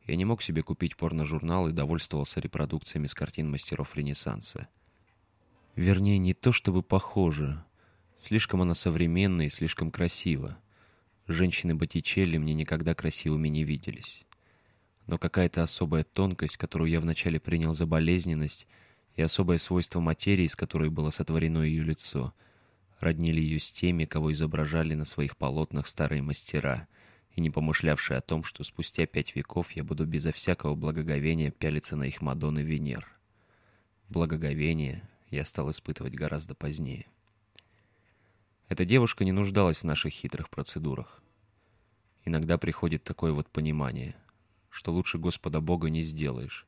Я 0.06 0.16
не 0.16 0.26
мог 0.26 0.42
себе 0.42 0.64
купить 0.64 0.96
порно-журнал 0.96 1.68
и 1.68 1.74
довольствовался 1.74 2.40
репродукциями 2.40 3.08
с 3.08 3.14
картин 3.14 3.50
мастеров 3.50 3.96
Ренессанса. 3.96 4.68
Вернее, 5.76 6.18
не 6.18 6.34
то 6.34 6.52
чтобы 6.52 6.84
похожа. 6.84 7.66
Слишком 8.18 8.62
она 8.62 8.74
современна 8.74 9.44
и 9.44 9.50
слишком 9.50 9.92
красива. 9.92 10.58
Женщины 11.28 11.76
Боттичелли 11.76 12.38
мне 12.38 12.54
никогда 12.54 12.96
красивыми 12.96 13.48
не 13.48 13.64
виделись. 13.64 14.27
Но 15.08 15.18
какая-то 15.18 15.64
особая 15.64 16.04
тонкость, 16.04 16.58
которую 16.58 16.92
я 16.92 17.00
вначале 17.00 17.40
принял 17.40 17.74
за 17.74 17.86
болезненность, 17.86 18.68
и 19.16 19.22
особое 19.22 19.58
свойство 19.58 20.00
материи, 20.00 20.44
из 20.44 20.56
которой 20.56 20.90
было 20.90 21.10
сотворено 21.10 21.64
ее 21.64 21.84
лицо, 21.84 22.34
роднили 23.00 23.42
ее 23.42 23.60
с 23.60 23.72
теми, 23.72 24.06
кого 24.06 24.32
изображали 24.32 24.94
на 24.94 25.06
своих 25.06 25.38
полотнах 25.38 25.88
старые 25.88 26.22
мастера, 26.22 26.88
и 27.32 27.42
не 27.42 27.50
помышлявшие 27.50 28.18
о 28.18 28.22
том, 28.22 28.44
что 28.44 28.64
спустя 28.64 29.06
пять 29.06 29.36
веков 29.36 29.72
я 29.72 29.84
буду 29.84 30.06
безо 30.06 30.32
всякого 30.32 30.76
благоговения 30.76 31.52
пялиться 31.52 31.96
на 31.96 32.04
их 32.04 32.22
Мадонны 32.22 32.60
Венер. 32.60 33.08
Благоговение 34.10 35.08
я 35.30 35.46
стал 35.46 35.70
испытывать 35.72 36.16
гораздо 36.16 36.56
позднее. 36.56 37.06
Эта 38.70 38.86
девушка 38.86 39.24
не 39.24 39.32
нуждалась 39.32 39.80
в 39.80 39.84
наших 39.84 40.12
хитрых 40.14 40.50
процедурах. 40.50 41.22
Иногда 42.26 42.58
приходит 42.58 43.04
такое 43.04 43.32
вот 43.32 43.48
понимание, 43.50 44.16
что 44.70 44.94
лучше 44.94 45.18
Господа 45.18 45.62
Бога 45.62 45.90
не 45.90 46.02
сделаешь, 46.02 46.68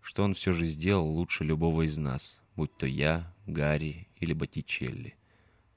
что 0.00 0.22
Он 0.22 0.34
все 0.34 0.52
же 0.52 0.64
сделал 0.66 1.06
лучше 1.08 1.44
любого 1.44 1.82
из 1.82 1.98
нас, 1.98 2.40
будь 2.56 2.76
то 2.76 2.86
я, 2.86 3.32
Гарри 3.46 4.08
или 4.16 4.32
Боттичелли. 4.32 5.16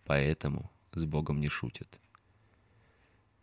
Поэтому 0.05 0.71
с 0.93 1.05
Богом 1.05 1.39
не 1.39 1.49
шутят. 1.49 2.01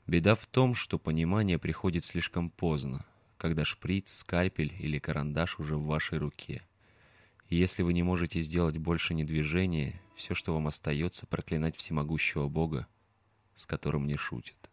Беда 0.06 0.34
в 0.34 0.46
том, 0.46 0.74
что 0.74 0.98
понимание 0.98 1.58
приходит 1.58 2.04
слишком 2.04 2.50
поздно, 2.50 3.04
когда 3.36 3.64
шприц, 3.64 4.12
скальпель 4.12 4.74
или 4.78 4.98
карандаш 4.98 5.58
уже 5.58 5.76
в 5.76 5.84
вашей 5.84 6.18
руке. 6.18 6.62
И 7.48 7.56
если 7.56 7.82
вы 7.82 7.92
не 7.92 8.02
можете 8.02 8.40
сделать 8.40 8.78
больше 8.78 9.14
ни 9.14 9.22
движения, 9.22 10.00
все, 10.14 10.34
что 10.34 10.54
вам 10.54 10.66
остается, 10.66 11.26
проклинать 11.26 11.76
всемогущего 11.76 12.48
Бога, 12.48 12.86
с 13.54 13.66
которым 13.66 14.06
не 14.06 14.16
шутят. 14.16 14.67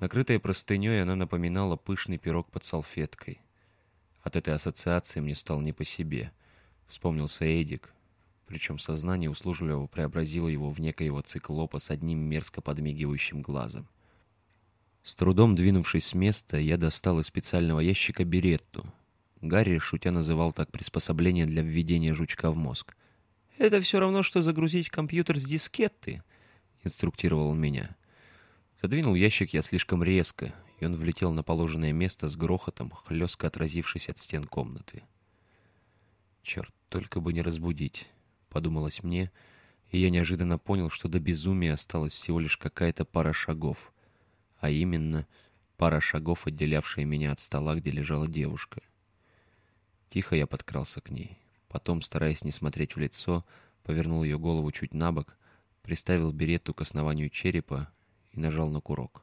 Накрытая 0.00 0.38
простыней, 0.38 1.02
она 1.02 1.16
напоминала 1.16 1.76
пышный 1.76 2.18
пирог 2.18 2.50
под 2.50 2.64
салфеткой. 2.64 3.40
От 4.22 4.36
этой 4.36 4.54
ассоциации 4.54 5.20
мне 5.20 5.34
стало 5.34 5.60
не 5.60 5.72
по 5.72 5.84
себе. 5.84 6.32
Вспомнился 6.86 7.44
Эдик, 7.44 7.92
причем 8.46 8.78
сознание 8.78 9.28
услужливо 9.28 9.86
преобразило 9.86 10.48
его 10.48 10.70
в 10.70 10.80
некоего 10.80 11.20
циклопа 11.20 11.80
с 11.80 11.90
одним 11.90 12.20
мерзко 12.20 12.60
подмигивающим 12.60 13.42
глазом. 13.42 13.88
С 15.02 15.14
трудом 15.14 15.54
двинувшись 15.54 16.06
с 16.06 16.14
места, 16.14 16.58
я 16.58 16.76
достал 16.76 17.18
из 17.18 17.26
специального 17.26 17.80
ящика 17.80 18.24
беретту. 18.24 18.86
Гарри, 19.40 19.78
шутя, 19.78 20.10
называл 20.10 20.52
так 20.52 20.70
приспособление 20.70 21.46
для 21.46 21.62
введения 21.62 22.14
жучка 22.14 22.50
в 22.50 22.56
мозг. 22.56 22.96
«Это 23.56 23.80
все 23.80 24.00
равно, 24.00 24.22
что 24.22 24.42
загрузить 24.42 24.90
компьютер 24.90 25.38
с 25.38 25.44
дискетты»,— 25.44 26.22
инструктировал 26.84 27.48
он 27.48 27.60
меня. 27.60 27.96
Задвинул 28.80 29.14
ящик 29.14 29.54
я 29.54 29.62
слишком 29.62 30.02
резко, 30.02 30.54
и 30.78 30.84
он 30.84 30.96
влетел 30.96 31.32
на 31.32 31.42
положенное 31.42 31.92
место 31.92 32.28
с 32.28 32.36
грохотом, 32.36 32.90
хлестко 32.90 33.46
отразившись 33.46 34.08
от 34.08 34.18
стен 34.18 34.44
комнаты. 34.44 35.02
Черт, 36.42 36.72
только 36.88 37.20
бы 37.20 37.32
не 37.32 37.42
разбудить.— 37.42 38.08
подумалось 38.48 39.02
мне, 39.02 39.30
и 39.90 39.98
я 39.98 40.10
неожиданно 40.10 40.58
понял, 40.58 40.90
что 40.90 41.08
до 41.08 41.20
безумия 41.20 41.74
осталась 41.74 42.12
всего 42.12 42.40
лишь 42.40 42.56
какая-то 42.56 43.04
пара 43.04 43.32
шагов, 43.32 43.92
а 44.58 44.70
именно 44.70 45.26
пара 45.76 46.00
шагов, 46.00 46.46
отделявшая 46.46 47.04
меня 47.04 47.32
от 47.32 47.40
стола, 47.40 47.74
где 47.74 47.90
лежала 47.90 48.26
девушка. 48.26 48.80
Тихо 50.08 50.34
я 50.34 50.46
подкрался 50.46 51.00
к 51.00 51.10
ней. 51.10 51.38
Потом, 51.68 52.00
стараясь 52.00 52.42
не 52.42 52.50
смотреть 52.50 52.96
в 52.96 52.98
лицо, 52.98 53.44
повернул 53.82 54.24
ее 54.24 54.38
голову 54.38 54.72
чуть 54.72 54.94
на 54.94 55.12
бок, 55.12 55.36
приставил 55.82 56.32
беретту 56.32 56.72
к 56.72 56.80
основанию 56.80 57.28
черепа 57.28 57.92
и 58.32 58.40
нажал 58.40 58.68
на 58.68 58.80
курок. 58.80 59.22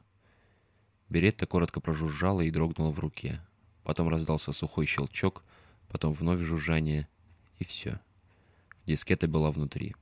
Беретта 1.08 1.46
коротко 1.46 1.80
прожужжала 1.80 2.40
и 2.40 2.50
дрогнула 2.50 2.90
в 2.90 2.98
руке. 2.98 3.40
Потом 3.84 4.08
раздался 4.08 4.52
сухой 4.52 4.86
щелчок, 4.86 5.44
потом 5.88 6.12
вновь 6.12 6.40
жужжание, 6.40 7.08
и 7.58 7.64
все. 7.64 8.00
Дискета 8.84 9.28
была 9.28 9.50
внутри. 9.50 9.94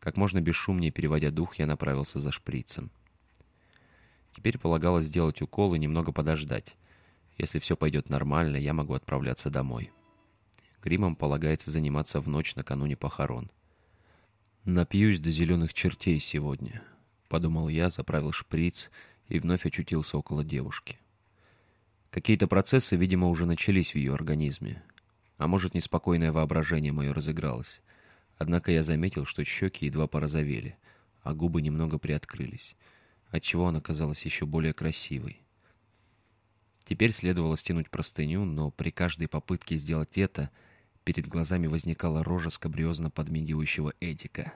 Как 0.00 0.16
можно 0.18 0.40
бесшумнее 0.40 0.90
переводя 0.90 1.30
дух, 1.30 1.56
я 1.56 1.66
направился 1.66 2.18
за 2.20 2.30
шприцем. 2.30 2.90
Теперь 4.32 4.58
полагалось 4.58 5.06
сделать 5.06 5.40
укол 5.40 5.74
и 5.74 5.78
немного 5.78 6.12
подождать. 6.12 6.76
Если 7.38 7.58
все 7.58 7.76
пойдет 7.76 8.10
нормально, 8.10 8.56
я 8.56 8.74
могу 8.74 8.94
отправляться 8.94 9.48
домой. 9.48 9.90
Гримом 10.82 11.16
полагается 11.16 11.70
заниматься 11.70 12.20
в 12.20 12.28
ночь 12.28 12.54
накануне 12.54 12.96
похорон. 12.96 13.50
«Напьюсь 14.64 15.20
до 15.20 15.30
зеленых 15.30 15.72
чертей 15.72 16.18
сегодня»,— 16.18 16.82
подумал 17.34 17.68
я, 17.68 17.90
заправил 17.90 18.30
шприц 18.30 18.92
и 19.26 19.40
вновь 19.40 19.66
очутился 19.66 20.16
около 20.16 20.44
девушки. 20.44 21.00
Какие-то 22.12 22.46
процессы, 22.46 22.94
видимо, 22.94 23.28
уже 23.28 23.44
начались 23.44 23.90
в 23.90 23.96
ее 23.96 24.14
организме. 24.14 24.84
А 25.36 25.48
может, 25.48 25.74
неспокойное 25.74 26.30
воображение 26.30 26.92
мое 26.92 27.12
разыгралось. 27.12 27.82
Однако 28.38 28.70
я 28.70 28.84
заметил, 28.84 29.26
что 29.26 29.44
щеки 29.44 29.86
едва 29.86 30.06
порозовели, 30.06 30.76
а 31.24 31.34
губы 31.34 31.60
немного 31.60 31.98
приоткрылись, 31.98 32.76
отчего 33.30 33.66
она 33.66 33.80
казалась 33.80 34.24
еще 34.24 34.46
более 34.46 34.72
красивой. 34.72 35.40
Теперь 36.84 37.10
следовало 37.10 37.56
стянуть 37.56 37.90
простыню, 37.90 38.44
но 38.44 38.70
при 38.70 38.92
каждой 38.92 39.26
попытке 39.26 39.76
сделать 39.76 40.18
это 40.18 40.50
перед 41.02 41.26
глазами 41.26 41.66
возникала 41.66 42.22
рожа 42.22 42.50
скабриозно 42.50 43.10
подмигивающего 43.10 43.92
Эдика. 43.98 44.52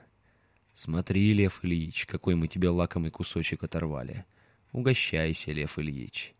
«Смотри, 0.80 1.32
Лев 1.32 1.64
Ильич, 1.64 2.06
какой 2.06 2.36
мы 2.36 2.46
тебе 2.46 2.68
лакомый 2.68 3.10
кусочек 3.10 3.64
оторвали. 3.64 4.24
Угощайся, 4.70 5.50
Лев 5.50 5.76
Ильич». 5.76 6.36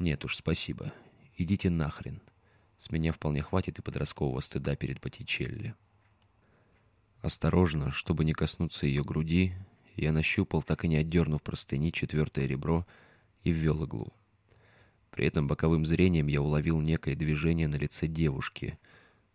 «Нет 0.00 0.24
уж, 0.24 0.34
спасибо. 0.34 0.92
Идите 1.36 1.70
нахрен». 1.70 2.20
С 2.76 2.90
меня 2.90 3.12
вполне 3.12 3.40
хватит 3.40 3.78
и 3.78 3.82
подросткового 3.82 4.40
стыда 4.40 4.74
перед 4.74 5.00
Боттичелли. 5.00 5.76
Осторожно, 7.22 7.92
чтобы 7.92 8.24
не 8.24 8.32
коснуться 8.32 8.84
ее 8.88 9.04
груди, 9.04 9.54
я 9.94 10.10
нащупал, 10.10 10.64
так 10.64 10.84
и 10.84 10.88
не 10.88 10.96
отдернув 10.96 11.40
простыни, 11.40 11.92
четвертое 11.92 12.48
ребро 12.48 12.84
и 13.44 13.52
ввел 13.52 13.84
иглу. 13.84 14.12
При 15.12 15.24
этом 15.24 15.46
боковым 15.46 15.86
зрением 15.86 16.26
я 16.26 16.42
уловил 16.42 16.80
некое 16.80 17.14
движение 17.14 17.68
на 17.68 17.76
лице 17.76 18.08
девушки, 18.08 18.76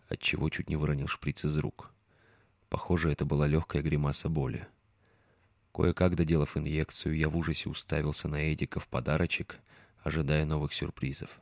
отчего 0.09 0.49
чуть 0.49 0.67
не 0.67 0.75
выронил 0.75 1.07
шприц 1.07 1.45
из 1.45 1.55
рук. 1.55 1.93
Похоже, 2.69 3.12
это 3.12 3.25
была 3.25 3.47
легкая 3.47 3.82
гримаса 3.82 4.29
боли. 4.29 4.67
Кое-как 5.73 6.15
доделав 6.15 6.55
инъекцию, 6.55 7.15
я 7.15 7.29
в 7.29 7.38
ужасе 7.38 7.69
уставился 7.69 8.27
на 8.27 8.53
Эдика 8.53 8.79
в 8.79 8.88
подарочек, 8.88 9.60
ожидая 10.03 10.45
новых 10.45 10.73
сюрпризов. 10.73 11.39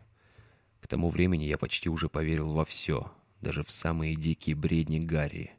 К 0.79 0.87
тому 0.87 1.09
времени 1.09 1.43
я 1.43 1.57
почти 1.57 1.89
уже 1.89 2.07
поверил 2.07 2.53
во 2.53 2.63
все, 2.63 3.11
даже 3.41 3.63
в 3.63 3.71
самые 3.71 4.15
дикие 4.15 4.55
бредни 4.55 4.99
Гарри. 4.99 5.51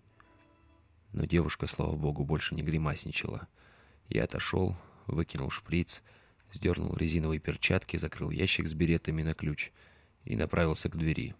Но 1.13 1.25
девушка, 1.25 1.67
слава 1.67 1.97
богу, 1.97 2.25
больше 2.25 2.55
не 2.55 2.63
гримасничала. 2.63 3.47
Я 4.09 4.25
отошел, 4.25 4.77
выкинул 5.07 5.51
шприц, 5.51 6.03
сдернул 6.51 6.95
резиновые 6.97 7.41
перчатки, 7.41 7.97
закрыл 7.97 8.31
ящик 8.31 8.69
с 8.69 8.75
беретами 8.75 9.23
на 9.23 9.35
ключ 9.35 9.71
и 10.25 10.37
направился 10.37 10.89
к 10.89 10.97
двери. 10.97 11.35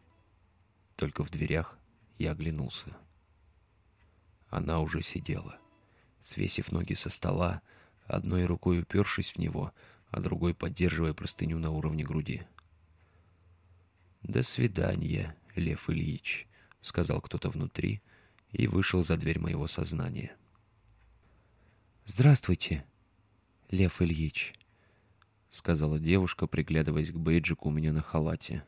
Только 0.97 1.23
в 1.23 1.31
дверях 1.31 1.79
я 2.19 2.33
оглянулся. 2.33 2.97
Она 4.51 4.81
уже 4.81 5.03
сидела, 5.03 5.59
свесив 6.21 6.73
ноги 6.73 6.95
со 6.95 7.11
стола, 7.11 7.63
одной 8.07 8.47
рукой 8.47 8.81
упершись 8.81 9.33
в 9.33 9.39
него, 9.39 9.73
а 10.11 10.21
другой 10.21 10.55
поддерживая 10.55 11.13
простыню 11.13 11.59
на 11.59 11.71
уровне 11.71 12.05
груди. 12.05 12.43
«До 14.23 14.43
свидания, 14.43 15.37
Лев 15.55 15.91
Ильич»,— 15.91 16.47
сказал 16.81 17.21
кто-то 17.21 17.51
внутри 17.51 18.03
и 18.53 18.67
вышел 18.67 19.05
за 19.05 19.17
дверь 19.17 19.39
моего 19.39 19.67
сознания. 19.67 20.35
«Здравствуйте, 22.07 22.87
Лев 23.71 24.01
Ильич»,— 24.01 24.55
сказала 25.51 25.99
девушка, 25.99 26.47
приглядываясь 26.47 27.13
к 27.13 27.17
бейджику 27.17 27.69
у 27.69 27.73
меня 27.73 27.93
на 27.93 28.01
халате. 28.01 28.65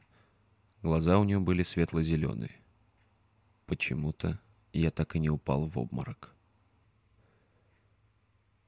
Глаза 0.82 1.18
у 1.18 1.24
нее 1.24 1.40
были 1.40 1.62
светло-зеленые. 1.62 2.60
Почему-то 3.64 4.40
я 4.78 4.90
так 4.90 5.16
и 5.16 5.18
не 5.18 5.30
упал 5.30 5.66
в 5.66 5.78
обморок. 5.78 6.34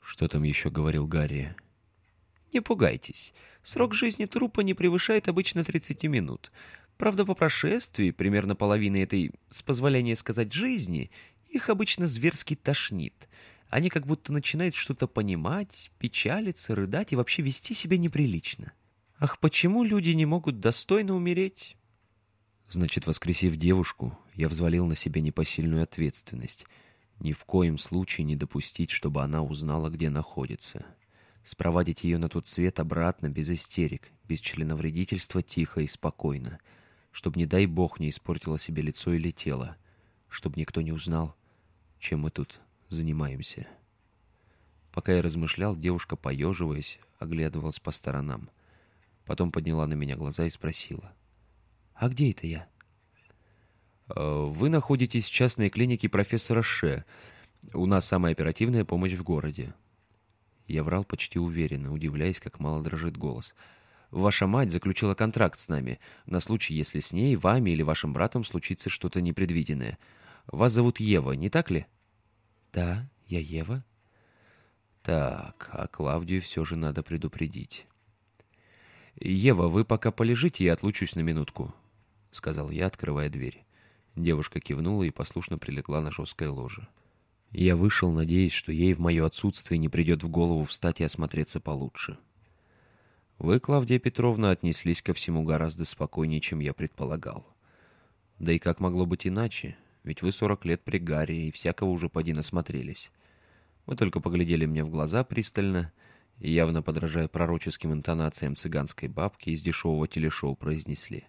Что 0.00 0.28
там 0.28 0.42
еще 0.42 0.70
говорил 0.70 1.06
Гарри? 1.06 1.54
Не 2.52 2.60
пугайтесь. 2.60 3.32
Срок 3.62 3.94
жизни 3.94 4.26
трупа 4.26 4.60
не 4.60 4.74
превышает 4.74 5.28
обычно 5.28 5.64
30 5.64 6.04
минут. 6.04 6.52
Правда, 6.98 7.24
по 7.24 7.34
прошествии, 7.34 8.10
примерно 8.10 8.54
половины 8.54 9.02
этой, 9.02 9.32
с 9.48 9.62
позволения 9.62 10.16
сказать, 10.16 10.52
жизни, 10.52 11.10
их 11.48 11.70
обычно 11.70 12.06
зверски 12.06 12.56
тошнит. 12.56 13.28
Они 13.68 13.88
как 13.88 14.06
будто 14.06 14.32
начинают 14.32 14.74
что-то 14.74 15.06
понимать, 15.06 15.90
печалиться, 15.98 16.74
рыдать 16.74 17.12
и 17.12 17.16
вообще 17.16 17.42
вести 17.42 17.72
себя 17.74 17.96
неприлично. 17.96 18.72
Ах, 19.18 19.38
почему 19.38 19.82
люди 19.82 20.10
не 20.10 20.26
могут 20.26 20.60
достойно 20.60 21.14
умереть? 21.14 21.76
Значит, 22.68 23.06
воскресив 23.06 23.56
девушку, 23.56 24.18
я 24.35 24.49
взвалил 24.49 24.87
на 24.87 24.95
себя 24.95 25.21
непосильную 25.21 25.83
ответственность. 25.83 26.66
Ни 27.21 27.33
в 27.33 27.45
коем 27.45 27.79
случае 27.79 28.25
не 28.25 28.37
допустить, 28.37 28.90
чтобы 28.90 29.23
она 29.23 29.42
узнала, 29.42 29.90
где 29.90 30.11
находится. 30.11 30.85
Спровадить 31.45 32.05
ее 32.05 32.18
на 32.18 32.29
тот 32.29 32.47
свет 32.47 32.81
обратно, 32.81 33.29
без 33.29 33.51
истерик, 33.51 34.11
без 34.25 34.40
членовредительства, 34.40 35.42
тихо 35.42 35.81
и 35.81 35.87
спокойно. 35.87 36.59
Чтобы, 37.11 37.38
не 37.38 37.47
дай 37.47 37.66
бог, 37.66 38.01
не 38.01 38.09
испортила 38.09 38.59
себе 38.59 38.83
лицо 38.83 39.12
или 39.12 39.31
тело. 39.31 39.77
Чтобы 40.29 40.59
никто 40.59 40.81
не 40.81 40.92
узнал, 40.92 41.37
чем 41.99 42.21
мы 42.21 42.31
тут 42.31 42.61
занимаемся. 42.88 43.66
Пока 44.92 45.12
я 45.12 45.23
размышлял, 45.23 45.77
девушка, 45.77 46.16
поеживаясь, 46.16 46.99
оглядывалась 47.18 47.81
по 47.81 47.90
сторонам. 47.90 48.51
Потом 49.27 49.53
подняла 49.53 49.87
на 49.87 49.95
меня 49.95 50.16
глаза 50.16 50.47
и 50.47 50.51
спросила— 50.51 51.12
а 52.03 52.09
где 52.09 52.33
это 52.33 52.49
я? 52.49 52.68
Э, 54.14 54.46
вы 54.48 54.68
находитесь 54.68 55.27
в 55.27 55.33
частной 55.33 55.70
клинике 55.70 56.09
профессора 56.09 56.62
Ше. 56.62 57.05
У 57.72 57.87
нас 57.87 58.07
самая 58.07 58.33
оперативная 58.33 58.85
помощь 58.85 59.12
в 59.12 59.22
городе. 59.22 59.75
Я 60.66 60.85
врал 60.85 61.05
почти 61.05 61.38
уверенно, 61.38 61.92
удивляясь, 61.92 62.40
как 62.40 62.61
мало 62.61 62.83
дрожит 62.83 63.16
голос. 63.16 63.55
Ваша 64.11 64.46
мать 64.46 64.70
заключила 64.70 65.14
контракт 65.14 65.59
с 65.59 65.68
нами, 65.68 65.98
на 66.27 66.40
случай, 66.40 66.75
если 66.75 67.01
с 67.01 67.12
ней, 67.12 67.37
вами 67.37 67.70
или 67.70 67.83
вашим 67.83 68.12
братом 68.12 68.44
случится 68.44 68.90
что-то 68.90 69.20
непредвиденное. 69.20 69.98
Вас 70.46 70.72
зовут 70.72 71.01
Ева, 71.01 71.33
не 71.33 71.48
так 71.48 71.70
ли? 71.70 71.87
Да, 72.72 73.09
я 73.27 73.40
Ева. 73.40 73.85
Так, 75.03 75.70
а 75.72 75.88
Клавдию 75.88 76.42
все 76.42 76.64
же 76.64 76.77
надо 76.77 77.03
предупредить. 77.03 77.87
Ева, 79.16 79.68
вы 79.68 79.85
пока 79.85 80.11
полежите, 80.11 80.64
я 80.64 80.75
отлучусь 80.75 81.16
на 81.16 81.20
минутку.— 81.20 81.75
сказал 82.33 82.70
я, 82.70 82.87
открывая 82.87 83.29
дверь. 83.29 83.62
Девушка 84.16 84.61
кивнула 84.61 85.05
и 85.05 85.11
послушно 85.11 85.59
прилегла 85.59 86.01
на 86.01 86.11
жесткое 86.11 86.51
ложе. 86.51 86.88
Я 87.51 87.77
вышел, 87.77 88.11
надеясь, 88.11 88.53
что 88.53 88.72
ей 88.72 88.94
в 88.94 89.01
мое 89.01 89.25
отсутствие 89.25 89.79
не 89.79 89.88
придет 89.88 90.22
в 90.22 90.29
голову 90.29 90.64
встать 90.64 91.01
и 91.01 91.05
осмотреться 91.05 91.61
получше. 91.61 92.18
Вы, 93.38 93.61
Клавдия 93.61 93.98
Петровна, 93.98 94.51
отнеслись 94.51 95.03
ко 95.03 95.14
всему 95.14 95.42
гораздо 95.42 95.85
спокойнее, 95.85 96.40
чем 96.40 96.61
я 96.61 96.72
предполагал. 96.72 97.46
Да 98.38 98.53
и 98.53 98.59
как 98.59 98.81
могло 98.81 99.07
быть 99.07 99.27
иначе? 99.27 99.77
Ведь 100.05 100.22
вы 100.22 100.33
сорок 100.33 100.64
лет 100.64 100.83
при 100.83 100.98
Гарри 100.98 101.46
и 101.46 101.51
всякого 101.51 101.90
уже 101.90 102.09
поди 102.09 102.33
насмотрелись. 102.33 103.11
Вы 103.87 103.96
только 103.96 104.20
поглядели 104.20 104.66
мне 104.66 104.85
в 104.85 104.90
глаза 104.90 105.25
пристально 105.25 105.92
и, 106.38 106.51
явно 106.51 106.83
подражая 106.83 107.29
пророческим 107.29 107.92
интонациям 107.92 108.57
цыганской 108.57 109.09
бабки, 109.09 109.51
из 109.51 109.62
дешевого 109.62 110.09
телешоу 110.09 110.57
произнесли. 110.57 111.25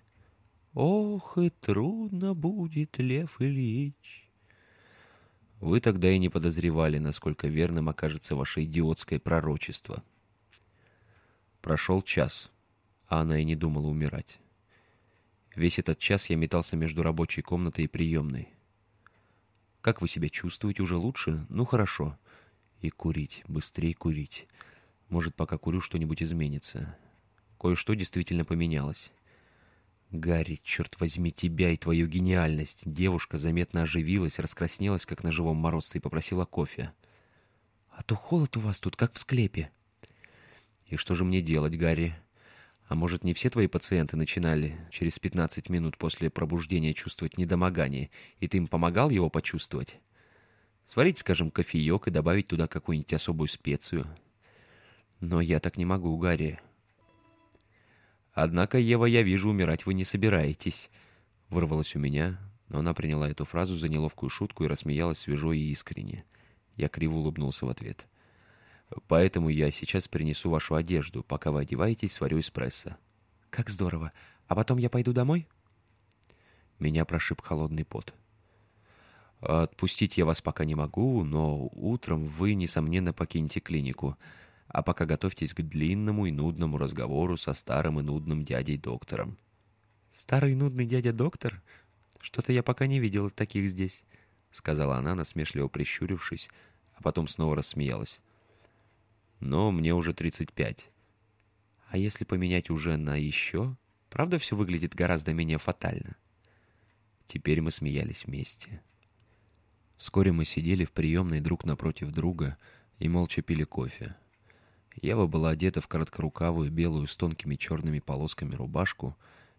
Ох, 0.73 1.37
и 1.37 1.51
трудно 1.51 2.33
будет, 2.33 2.97
Лев 2.97 3.39
Ильич. 3.39 4.27
Вы 5.59 5.79
тогда 5.79 6.09
и 6.09 6.17
не 6.17 6.29
подозревали, 6.29 6.97
насколько 6.97 7.47
верным 7.47 7.89
окажется 7.89 8.35
ваше 8.35 8.63
идиотское 8.63 9.19
пророчество. 9.19 10.03
Прошел 11.61 12.01
час, 12.01 12.51
а 13.07 13.21
она 13.21 13.37
и 13.39 13.43
не 13.43 13.55
думала 13.55 13.87
умирать. 13.87 14.39
Весь 15.55 15.77
этот 15.77 15.99
час 15.99 16.29
я 16.31 16.35
метался 16.35 16.75
между 16.75 17.03
рабочей 17.03 17.43
комнатой 17.43 17.85
и 17.85 17.87
приемной. 17.87 18.49
Как 19.81 20.01
вы 20.01 20.07
себя 20.07 20.27
чувствуете? 20.27 20.81
Уже 20.81 20.97
лучше? 20.97 21.45
Ну, 21.49 21.65
хорошо. 21.65 22.17
И 22.81 22.89
курить, 22.89 23.43
быстрее 23.47 23.93
курить. 23.93 24.47
Может, 25.09 25.35
пока 25.35 25.59
курю, 25.59 25.81
что-нибудь 25.81 26.23
изменится. 26.23 26.97
Кое-что 27.59 27.93
действительно 27.93 28.43
поменялось. 28.43 29.11
Гарри, 30.13 30.59
черт 30.63 30.99
возьми 30.99 31.31
тебя 31.31 31.71
и 31.71 31.75
твою 31.75 32.05
гениальность. 32.05 32.83
Девушка 32.85 33.39
заметно 33.39 33.81
оживилась, 33.81 34.37
раскраснелась, 34.37 35.07
как 35.07 35.23
на 35.23 35.31
живом 35.31 35.57
морозце, 35.57 35.97
и 35.97 36.01
попросила 36.01 36.45
кофе. 36.45 36.93
А 37.89 38.03
то 38.03 38.13
холод 38.13 38.55
у 38.55 38.59
вас 38.59 38.79
тут, 38.79 38.95
как 38.95 39.13
в 39.13 39.17
склепе. 39.17 39.71
И 40.85 40.97
что 40.97 41.15
же 41.15 41.23
мне 41.23 41.41
делать, 41.41 41.75
Гарри? 41.75 42.15
А 42.87 42.93
может, 42.93 43.23
не 43.23 43.33
все 43.33 43.49
твои 43.49 43.65
пациенты 43.65 44.15
начинали 44.15 44.77
через 44.91 45.17
15 45.17 45.67
минут 45.69 45.97
после 45.97 46.29
пробуждения 46.29 46.93
чувствовать 46.93 47.39
недомогание, 47.39 48.11
и 48.39 48.47
ты 48.47 48.57
им 48.57 48.67
помогал 48.67 49.09
его 49.09 49.31
почувствовать? 49.31 49.99
Сварить, 50.85 51.17
скажем, 51.17 51.49
кофеек 51.49 52.07
и 52.07 52.11
добавить 52.11 52.45
туда 52.45 52.67
какую-нибудь 52.67 53.13
особую 53.13 53.47
специю. 53.47 54.05
Но 55.21 55.41
я 55.41 55.59
так 55.59 55.75
не 55.75 55.85
могу, 55.85 56.15
Гарри. 56.19 56.59
«Однако, 58.33 58.79
Ева, 58.79 59.05
я 59.05 59.21
вижу, 59.21 59.49
умирать 59.49 59.85
вы 59.85 59.93
не 59.93 60.03
собираетесь»,— 60.03 60.89
вырвалось 61.49 61.95
у 61.95 61.99
меня, 61.99 62.39
но 62.67 62.79
она 62.79 62.95
приняла 62.95 63.29
эту 63.29 63.45
фразу 63.45 63.77
за 63.77 63.89
неловкую 63.89 64.31
шутку 64.31 64.63
и 64.63 64.67
рассмеялась 64.67 65.19
свежо 65.19 65.53
и 65.53 65.59
искренне. 65.59 66.25
Я 66.75 66.89
криво 66.89 67.17
улыбнулся 67.17 67.67
в 67.67 67.69
ответ. 67.69 68.07
«Поэтому 69.07 69.49
я 69.49 69.69
сейчас 69.69 70.07
принесу 70.07 70.49
вашу 70.49 70.73
одежду. 70.73 71.23
Пока 71.23 71.51
вы 71.51 71.61
одеваетесь, 71.61 72.13
сварю 72.13 72.39
эспрессо». 72.39 72.97
«Как 73.51 73.69
здорово! 73.69 74.11
А 74.47 74.55
потом 74.55 74.79
я 74.79 74.89
пойду 74.89 75.13
домой?» 75.13 75.47
Меня 76.79 77.05
прошиб 77.05 77.41
холодный 77.41 77.85
пот. 77.85 78.15
«Отпустить 79.41 80.17
я 80.17 80.25
вас 80.25 80.41
пока 80.41 80.65
не 80.65 80.73
могу, 80.73 81.23
но 81.23 81.69
утром 81.71 82.25
вы, 82.25 82.55
несомненно, 82.55 83.13
покинете 83.13 83.59
клинику 83.59 84.17
а 84.73 84.81
пока 84.81 85.05
готовьтесь 85.05 85.53
к 85.53 85.61
длинному 85.61 86.25
и 86.25 86.31
нудному 86.31 86.77
разговору 86.77 87.37
со 87.37 87.53
старым 87.53 87.99
и 87.99 88.03
нудным 88.03 88.43
дядей-доктором». 88.43 89.37
«Старый 90.11 90.55
нудный 90.55 90.85
дядя-доктор? 90.85 91.61
Что-то 92.19 92.51
я 92.51 92.63
пока 92.63 92.87
не 92.87 92.99
видела 92.99 93.29
таких 93.29 93.69
здесь»,— 93.69 94.03
сказала 94.51 94.97
она, 94.97 95.15
насмешливо 95.15 95.67
прищурившись, 95.67 96.49
а 96.95 97.03
потом 97.03 97.27
снова 97.27 97.55
рассмеялась. 97.55 98.19
«Но 99.39 99.71
мне 99.71 99.93
уже 99.93 100.13
тридцать 100.13 100.51
пять». 100.51 100.89
«А 101.89 101.97
если 101.97 102.25
поменять 102.25 102.71
уже 102.71 102.97
на 102.97 103.15
еще, 103.15 103.77
правда 104.09 104.39
все 104.39 104.55
выглядит 104.55 104.95
гораздо 104.95 105.33
менее 105.33 105.59
фатально?» 105.59 106.15
Теперь 107.27 107.61
мы 107.61 107.69
смеялись 107.69 108.25
вместе. 108.25 108.81
Вскоре 109.97 110.31
мы 110.31 110.45
сидели 110.45 110.83
в 110.83 110.91
приемной 110.91 111.39
друг 111.39 111.63
напротив 111.63 112.11
друга 112.11 112.57
и 112.97 113.07
молча 113.07 113.43
пили 113.43 113.63
кофе. 113.63 114.15
Ева 115.01 115.27
была 115.27 115.49
одета 115.49 115.81
в 115.81 115.87
короткорукавую 115.87 116.71
белую 116.71 117.07
с 117.07 117.17
тонкими 117.17 117.55
черными 117.55 117.99
полосками 117.99 118.55
рубашку 118.55 119.17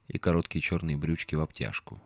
и 0.08 0.18
короткие 0.18 0.62
черные 0.62 0.96
брючки 0.96 1.34
в 1.34 1.40
обтяжку. 1.40 2.00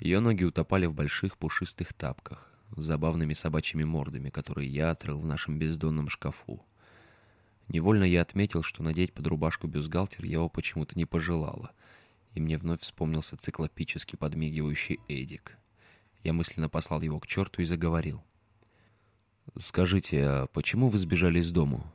Ее 0.00 0.20
ноги 0.20 0.44
утопали 0.44 0.86
в 0.86 0.94
больших 0.94 1.38
пушистых 1.38 1.92
тапках 1.92 2.52
с 2.76 2.82
забавными 2.82 3.32
собачьими 3.32 3.84
мордами, 3.84 4.30
которые 4.30 4.68
я 4.68 4.90
отрыл 4.90 5.20
в 5.20 5.26
нашем 5.26 5.58
бездонном 5.58 6.08
шкафу. 6.08 6.64
Невольно 7.68 8.04
я 8.04 8.22
отметил, 8.22 8.62
что 8.62 8.82
надеть 8.82 9.12
под 9.12 9.26
рубашку 9.26 9.66
бюстгальтер 9.66 10.24
Ева 10.24 10.48
почему-то 10.48 10.96
не 10.98 11.04
пожелала, 11.04 11.72
и 12.34 12.40
мне 12.40 12.58
вновь 12.58 12.80
вспомнился 12.80 13.36
циклопически 13.36 14.16
подмигивающий 14.16 15.00
Эдик. 15.08 15.56
Я 16.22 16.32
мысленно 16.32 16.68
послал 16.68 17.00
его 17.02 17.18
к 17.20 17.26
черту 17.26 17.62
и 17.62 17.64
заговорил. 17.64 18.22
«Скажите, 19.56 20.24
а 20.24 20.46
почему 20.48 20.88
вы 20.88 20.98
сбежали 20.98 21.38
из 21.38 21.50
дому?» 21.50 21.90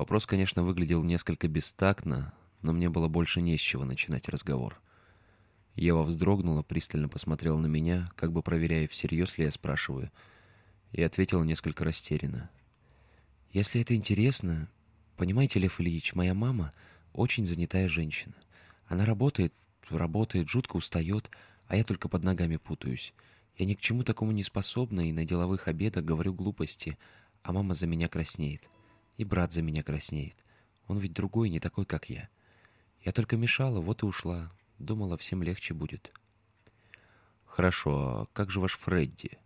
Вопрос, 0.00 0.24
конечно, 0.24 0.62
выглядел 0.62 1.02
несколько 1.02 1.46
бестактно, 1.46 2.32
но 2.62 2.72
мне 2.72 2.88
было 2.88 3.06
больше 3.06 3.42
не 3.42 3.58
с 3.58 3.60
чего 3.60 3.84
начинать 3.84 4.30
разговор. 4.30 4.80
Ева 5.74 6.04
вздрогнула, 6.04 6.62
пристально 6.62 7.10
посмотрела 7.10 7.58
на 7.58 7.66
меня, 7.66 8.08
как 8.16 8.32
бы 8.32 8.42
проверяя, 8.42 8.88
всерьез 8.88 9.36
ли 9.36 9.44
я 9.44 9.50
спрашиваю, 9.50 10.10
и 10.92 11.02
ответила 11.02 11.42
несколько 11.42 11.84
растерянно. 11.84 12.48
«Если 13.52 13.82
это 13.82 13.94
интересно, 13.94 14.70
понимаете, 15.18 15.58
Лев 15.58 15.78
Ильич, 15.82 16.14
моя 16.14 16.32
мама 16.32 16.72
очень 17.12 17.44
занятая 17.44 17.86
женщина. 17.86 18.36
Она 18.86 19.04
работает, 19.04 19.52
работает, 19.90 20.48
жутко 20.48 20.76
устает, 20.76 21.30
а 21.66 21.76
я 21.76 21.84
только 21.84 22.08
под 22.08 22.24
ногами 22.24 22.56
путаюсь. 22.56 23.12
Я 23.58 23.66
ни 23.66 23.74
к 23.74 23.80
чему 23.80 24.02
такому 24.02 24.32
не 24.32 24.44
способна 24.44 25.06
и 25.06 25.12
на 25.12 25.26
деловых 25.26 25.68
обедах 25.68 26.06
говорю 26.06 26.32
глупости, 26.32 26.96
а 27.42 27.52
мама 27.52 27.74
за 27.74 27.86
меня 27.86 28.08
краснеет. 28.08 28.66
И 29.16 29.24
брат 29.24 29.52
за 29.52 29.62
меня 29.62 29.82
краснеет. 29.82 30.36
Он 30.86 30.98
ведь 30.98 31.12
другой, 31.12 31.50
не 31.50 31.60
такой, 31.60 31.84
как 31.84 32.10
я. 32.10 32.28
Я 33.02 33.12
только 33.12 33.36
мешала, 33.36 33.80
вот 33.80 34.02
и 34.02 34.06
ушла. 34.06 34.50
Думала, 34.78 35.16
всем 35.16 35.42
легче 35.42 35.74
будет. 35.74 36.12
«Хорошо, 37.44 38.22
а 38.22 38.26
как 38.32 38.50
же 38.50 38.60
ваш 38.60 38.76
Фредди?» 38.78 39.38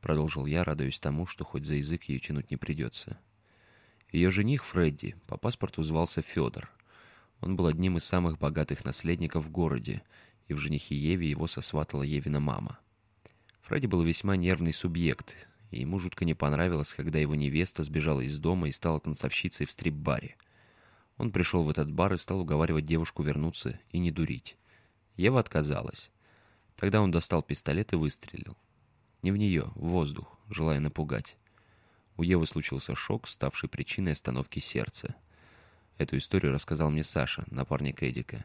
Продолжил 0.00 0.46
я, 0.46 0.64
радуясь 0.64 0.98
тому, 0.98 1.26
что 1.26 1.44
хоть 1.44 1.64
за 1.64 1.76
язык 1.76 2.04
ее 2.04 2.18
тянуть 2.18 2.50
не 2.50 2.56
придется. 2.56 3.20
Ее 4.10 4.30
жених 4.30 4.64
Фредди 4.64 5.14
по 5.26 5.36
паспорту 5.36 5.82
звался 5.82 6.22
Федор. 6.22 6.70
Он 7.40 7.54
был 7.54 7.66
одним 7.66 7.98
из 7.98 8.04
самых 8.04 8.38
богатых 8.38 8.84
наследников 8.84 9.44
в 9.44 9.50
городе, 9.50 10.02
и 10.48 10.54
в 10.54 10.58
женихе 10.58 10.96
Еве 10.96 11.30
его 11.30 11.46
сосватала 11.46 12.02
Евина 12.02 12.40
мама. 12.40 12.80
Фредди 13.62 13.86
был 13.86 14.02
весьма 14.02 14.36
нервный 14.36 14.72
субъект, 14.72 15.48
и 15.72 15.80
ему 15.80 15.98
жутко 15.98 16.24
не 16.24 16.34
понравилось, 16.34 16.92
когда 16.92 17.18
его 17.18 17.34
невеста 17.34 17.82
сбежала 17.82 18.20
из 18.20 18.38
дома 18.38 18.68
и 18.68 18.72
стала 18.72 19.00
танцовщицей 19.00 19.66
в 19.66 19.72
стрип-баре. 19.72 20.36
Он 21.16 21.32
пришел 21.32 21.64
в 21.64 21.70
этот 21.70 21.90
бар 21.90 22.12
и 22.12 22.18
стал 22.18 22.40
уговаривать 22.40 22.84
девушку 22.84 23.22
вернуться 23.22 23.80
и 23.90 23.98
не 23.98 24.10
дурить. 24.10 24.56
Ева 25.16 25.40
отказалась. 25.40 26.10
Тогда 26.76 27.00
он 27.00 27.10
достал 27.10 27.42
пистолет 27.42 27.92
и 27.94 27.96
выстрелил. 27.96 28.56
Не 29.22 29.32
в 29.32 29.36
нее, 29.36 29.72
в 29.74 29.88
воздух, 29.88 30.38
желая 30.50 30.78
напугать. 30.78 31.36
У 32.16 32.22
Евы 32.22 32.46
случился 32.46 32.94
шок, 32.94 33.26
ставший 33.26 33.68
причиной 33.68 34.12
остановки 34.12 34.58
сердца. 34.58 35.16
Эту 35.96 36.18
историю 36.18 36.52
рассказал 36.52 36.90
мне 36.90 37.02
Саша, 37.02 37.44
напарник 37.50 38.02
Эдика. 38.02 38.44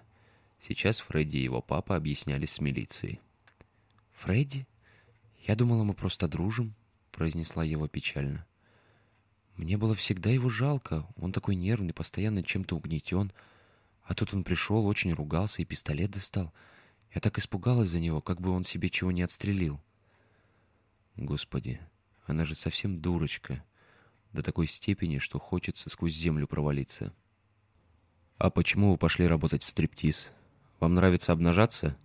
Сейчас 0.61 1.01
Фредди 1.01 1.37
и 1.37 1.43
его 1.43 1.61
папа 1.61 1.97
объяснялись 1.97 2.53
с 2.53 2.61
милицией. 2.61 3.19
«Фредди? 4.13 4.65
Я 5.45 5.55
думала, 5.55 5.83
мы 5.83 5.93
просто 5.93 6.27
дружим»,— 6.27 6.73
произнесла 7.17 7.63
Ева 7.63 7.89
печально. 7.89 8.45
«Мне 9.55 9.75
было 9.75 9.95
всегда 9.95 10.29
его 10.29 10.49
жалко. 10.49 11.07
Он 11.15 11.33
такой 11.33 11.55
нервный, 11.55 11.91
постоянно 11.91 12.43
чем-то 12.43 12.75
угнетен. 12.75 13.33
А 14.03 14.13
тут 14.13 14.35
он 14.35 14.43
пришел, 14.43 14.85
очень 14.85 15.11
ругался 15.13 15.63
и 15.63 15.65
пистолет 15.65 16.11
достал. 16.11 16.53
Я 17.11 17.19
так 17.19 17.39
испугалась 17.39 17.89
за 17.89 17.99
него, 17.99 18.21
как 18.21 18.39
бы 18.39 18.51
он 18.51 18.63
себе 18.63 18.91
чего 18.91 19.11
не 19.11 19.23
отстрелил». 19.23 19.81
Господи, 21.15 21.81
она 22.27 22.45
же 22.45 22.53
совсем 22.53 23.01
дурочка. 23.01 23.63
До 24.31 24.43
такой 24.43 24.67
степени, 24.67 25.17
что 25.17 25.39
хочется 25.39 25.89
сквозь 25.89 26.13
землю 26.13 26.45
провалиться. 26.45 27.15
«А 28.37 28.51
почему 28.51 28.91
вы 28.91 28.97
пошли 28.97 29.25
работать 29.25 29.63
в 29.63 29.69
стриптиз? 29.69 30.29
Вам 30.79 30.93
нравится 30.93 31.31
обнажаться?» 31.31 31.97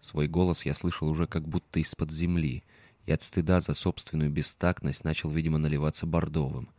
Свой 0.00 0.26
голос 0.26 0.66
я 0.66 0.74
слышал 0.74 1.08
уже 1.08 1.28
как 1.28 1.46
будто 1.46 1.78
из-под 1.78 2.10
земли, 2.10 2.64
и 3.06 3.12
от 3.12 3.22
стыда 3.22 3.60
за 3.60 3.74
собственную 3.74 4.30
бестактность 4.30 5.04
начал, 5.04 5.30
видимо, 5.30 5.58
наливаться 5.58 6.06
бордовым. 6.06 6.70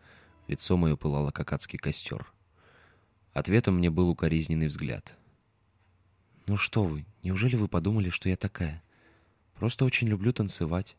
Лицо 0.48 0.78
мое 0.78 0.96
пылало, 0.96 1.32
как 1.32 1.54
адский 1.54 1.80
костер. 1.80 2.32
Ответом 3.34 3.78
мне 3.78 3.90
был 3.90 4.10
укоризненный 4.10 4.68
взгляд. 4.68 5.16
«Ну 6.46 6.58
что 6.58 6.84
вы, 6.84 7.06
неужели 7.24 7.56
вы 7.56 7.68
подумали, 7.68 8.10
что 8.10 8.30
я 8.30 8.36
такая? 8.36 8.84
Просто 9.56 9.86
очень 9.86 10.08
люблю 10.08 10.34
танцевать. 10.34 10.98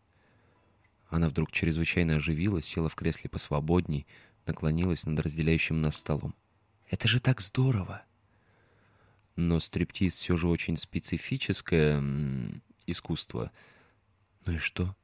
Она 1.14 1.28
вдруг 1.28 1.52
чрезвычайно 1.52 2.16
оживилась, 2.16 2.64
села 2.64 2.88
в 2.88 2.94
кресле 2.94 3.30
посвободней, 3.30 4.06
наклонилась 4.46 5.06
над 5.06 5.20
разделяющим 5.20 5.80
нас 5.80 5.96
столом. 5.96 6.34
«Это 6.90 7.06
же 7.06 7.20
так 7.20 7.40
здорово!» 7.40 8.02
Но 9.36 9.60
стриптиз 9.60 10.14
все 10.14 10.36
же 10.36 10.48
очень 10.48 10.76
специфическое 10.76 12.02
искусство. 12.86 13.52
Ну 14.44 14.54
и 14.54 14.58
что? 14.58 14.96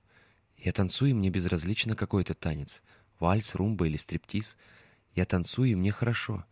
Я 0.61 0.73
танцую, 0.73 1.11
и 1.11 1.15
мне 1.15 1.31
безразлично 1.31 1.97
какой-то 1.97 2.35
танец. 2.35 2.83
Вальс, 3.19 3.55
румба 3.55 3.87
или 3.87 3.97
стриптиз. 3.97 4.57
Я 5.15 5.25
танцую, 5.25 5.71
и 5.71 5.75
мне 5.75 5.93
хорошо. 5.93 6.45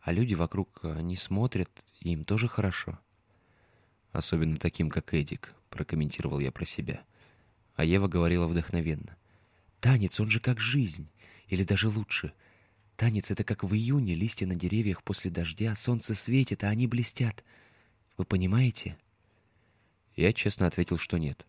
А 0.00 0.12
люди 0.12 0.34
вокруг, 0.34 0.80
они 0.82 1.16
смотрят, 1.16 1.70
и 2.00 2.12
им 2.12 2.24
тоже 2.24 2.48
хорошо. 2.48 2.98
Особенно 4.12 4.56
таким, 4.56 4.90
как 4.90 5.14
Эдик, 5.14 5.54
прокомментировал 5.68 6.40
я 6.40 6.50
про 6.50 6.64
себя.— 6.64 7.02
а 7.80 7.84
Ева 7.84 8.08
говорила 8.08 8.46
вдохновенно. 8.46 9.16
«Танец, 9.80 10.20
он 10.20 10.28
же 10.28 10.38
как 10.38 10.60
жизнь, 10.60 11.08
или 11.48 11.64
даже 11.64 11.88
лучше. 11.88 12.34
Танец— 12.96 13.30
это 13.30 13.42
как 13.42 13.64
в 13.64 13.74
июне 13.74 14.14
листья 14.14 14.46
на 14.46 14.54
деревьях 14.54 15.02
после 15.02 15.30
дождя, 15.30 15.74
солнце 15.74 16.14
светит, 16.14 16.62
а 16.62 16.68
они 16.68 16.86
блестят. 16.86 17.42
Вы 18.18 18.26
понимаете?» 18.26 18.98
Я 20.14 20.34
честно 20.34 20.66
ответил, 20.66 20.98
что 20.98 21.16
нет. 21.16 21.46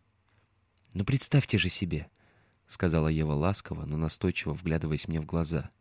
«Ну 0.94 1.06
представьте 1.06 1.58
же 1.58 1.70
себе»,— 1.70 2.10
сказала 2.68 3.08
Ева 3.08 3.34
ласково, 3.34 3.86
но 3.86 3.98
настойчиво 3.98 4.54
вглядываясь 4.54 5.08
мне 5.08 5.22
в 5.22 5.26
глаза. 5.26 5.72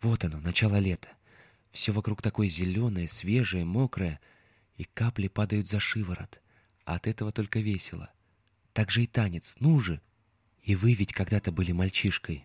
«Вот 0.00 0.24
оно, 0.24 0.40
начало 0.40 0.76
лета. 0.76 1.08
Все 1.72 1.92
вокруг 1.92 2.22
такое 2.22 2.48
зеленое, 2.48 3.06
свежее, 3.06 3.64
мокрое, 3.64 4.20
и 4.76 4.84
капли 4.84 5.28
падают 5.28 5.68
за 5.68 5.78
шиворот. 5.78 6.40
А 6.84 6.94
от 6.94 7.06
этого 7.06 7.32
только 7.32 7.60
весело. 7.60 8.10
Так 8.72 8.90
же 8.90 9.02
и 9.02 9.06
танец, 9.06 9.56
ну 9.60 9.78
же. 9.78 10.00
И 10.62 10.74
вы 10.74 10.94
ведь 10.94 11.12
когда-то 11.12 11.52
были 11.52 11.72
мальчишкой. 11.72 12.44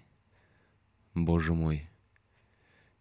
Боже 1.14 1.54
мой. 1.54 1.90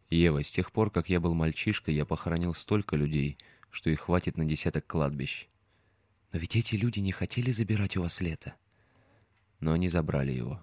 Ева, 0.09 0.44
с 0.44 0.52
тех 0.52 0.70
пор, 0.70 0.90
как 0.90 1.09
я 1.09 1.18
был 1.18 1.35
мальчишкой, 1.35 1.94
я 1.94 2.04
похоронил 2.04 2.54
столько 2.54 2.94
людей, 2.96 3.38
что 3.70 3.90
их 3.90 4.00
хватит 4.00 4.37
на 4.37 4.44
десяток 4.44 4.87
кладбищ. 4.87 5.48
Но 6.33 6.38
ведь 6.38 6.54
эти 6.57 6.76
люди 6.76 7.00
не 7.00 7.11
хотели 7.11 7.50
забирать 7.50 7.96
у 7.96 8.02
вас 8.02 8.20
лето. 8.20 8.54
Но 9.64 9.72
они 9.72 9.88
забрали 9.88 10.31
его. 10.31 10.62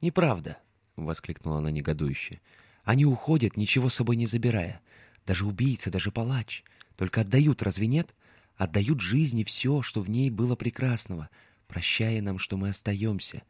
«Неправда!»— 0.00 0.58
воскликнула 0.96 1.58
она 1.58 1.70
негодующе. 1.70 2.40
«Они 2.82 3.06
уходят, 3.06 3.56
ничего 3.56 3.88
с 3.88 3.94
собой 3.94 4.16
не 4.16 4.26
забирая. 4.26 4.80
Даже 5.24 5.46
убийца, 5.46 5.92
даже 5.92 6.10
палач. 6.10 6.64
Только 6.96 7.20
отдают, 7.20 7.62
разве 7.62 7.86
нет? 7.86 8.12
отдают 8.56 9.00
жизни 9.00 9.44
все, 9.44 9.80
что 9.82 10.00
в 10.00 10.10
ней 10.10 10.28
было 10.28 10.56
прекрасного, 10.56 11.30
прощая 11.68 12.20
нам, 12.20 12.40
что 12.40 12.56
мы 12.56 12.70
остаемся. 12.70 13.44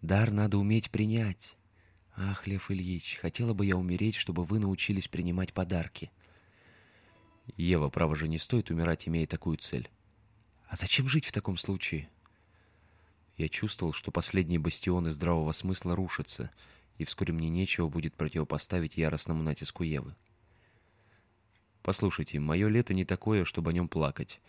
Дар 0.00 0.30
надо 0.30 0.58
уметь 0.58 0.92
принять. 0.92 1.56
Ах, 2.14 2.46
Лев 2.46 2.70
Ильич, 2.70 3.18
хотела 3.20 3.52
бы 3.52 3.66
я 3.66 3.76
умереть, 3.76 4.14
чтобы 4.14 4.44
вы 4.44 4.60
научились 4.60 5.08
принимать 5.08 5.52
подарки. 5.52 6.12
Ева, 7.56 7.88
право 7.88 8.14
же, 8.14 8.28
не 8.28 8.38
стоит 8.38 8.70
умирать, 8.70 9.08
имея 9.08 9.26
такую 9.26 9.56
цель. 9.56 9.90
А 10.68 10.76
зачем 10.76 11.08
жить 11.08 11.26
в 11.26 11.32
таком 11.32 11.56
случае? 11.56 12.08
Я 13.42 13.48
чувствовал, 13.48 13.92
что 13.92 14.12
последние 14.12 14.60
бастионы 14.60 15.10
здравого 15.10 15.50
смысла 15.50 15.96
рушатся, 15.96 16.52
и 16.96 17.04
вскоре 17.04 17.32
мне 17.32 17.48
нечего 17.48 17.88
будет 17.88 18.14
противопоставить 18.14 18.96
яростному 18.96 19.42
натиску 19.42 19.82
Евы. 19.82 20.14
Послушайте, 21.82 22.38
мое 22.38 22.68
лето 22.68 22.94
не 22.94 23.04
такое, 23.04 23.44
чтобы 23.44 23.70
о 23.70 23.72
нем 23.72 23.88
плакать. 23.88 24.40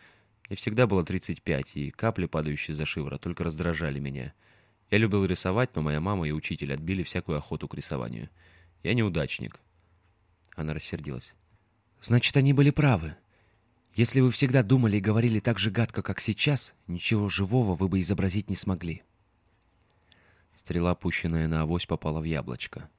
Мне 0.47 0.57
всегда 0.57 0.85
было 0.85 1.03
35, 1.03 1.75
и 1.75 1.89
капли, 1.89 2.27
падающие 2.27 2.75
за 2.75 2.85
шиворот, 2.85 3.19
только 3.19 3.43
раздражали 3.43 3.97
меня. 3.97 4.31
Я 4.91 4.99
любил 4.99 5.25
рисовать, 5.25 5.75
но 5.75 5.81
моя 5.81 5.99
мама 5.99 6.27
и 6.27 6.31
учитель 6.31 6.71
отбили 6.71 7.01
всякую 7.01 7.39
охоту 7.39 7.67
к 7.67 7.73
рисованию. 7.73 8.29
Я 8.83 8.93
неудачник. 8.93 9.59
Она 10.55 10.75
рассердилась. 10.75 11.33
Значит, 11.99 12.37
они 12.37 12.53
были 12.53 12.69
правы. 12.69 13.15
Если 13.95 14.21
вы 14.21 14.31
всегда 14.31 14.63
думали 14.63 14.97
и 14.97 15.01
говорили 15.01 15.39
так 15.39 15.59
же 15.59 15.69
гадко, 15.69 16.01
как 16.01 16.19
сейчас, 16.19 16.73
ничего 16.87 17.29
живого 17.29 17.75
вы 17.75 17.87
бы 17.87 18.01
изобразить 18.01 18.49
не 18.49 18.55
смогли. 18.55 19.03
Стрела, 20.55 20.95
пущенная 20.95 21.47
на 21.47 21.61
авось, 21.61 21.85
попала 21.85 22.19
в 22.19 22.23
яблочко. 22.23 22.89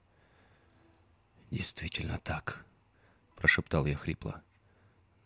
«Действительно 1.51 2.19
так», 2.19 2.65
прошептал 3.45 3.85
я 3.85 3.95
хрипло. 3.95 4.43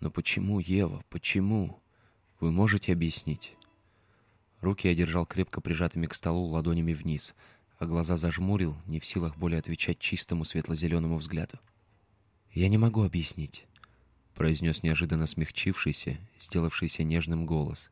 «Но 0.01 0.11
почему, 0.11 0.59
Ева, 0.59 1.05
почему? 1.09 1.81
Вы 2.41 2.51
можете 2.51 2.93
объяснить?» 2.93 3.55
Руки 4.61 4.89
я 4.89 4.95
держал 4.97 5.25
крепко 5.25 5.61
прижатыми 5.61 6.07
к 6.07 6.15
столу 6.15 6.47
ладонями 6.47 6.95
вниз, 6.95 7.37
а 7.79 7.87
глаза 7.87 8.17
зажмурил, 8.17 8.77
не 8.87 8.99
в 8.99 9.05
силах 9.05 9.37
более 9.37 9.61
отвечать 9.61 10.01
чистому 10.01 10.45
светло-зеленому 10.45 11.17
взгляду. 11.17 11.61
«Я 12.53 12.69
не 12.69 12.77
могу 12.77 13.05
объяснить»,— 13.05 13.67
произнес 14.39 14.85
неожиданно 14.85 15.27
смягчившийся, 15.27 16.17
сделавшийся 16.39 17.03
нежным 17.03 17.45
голос, 17.45 17.91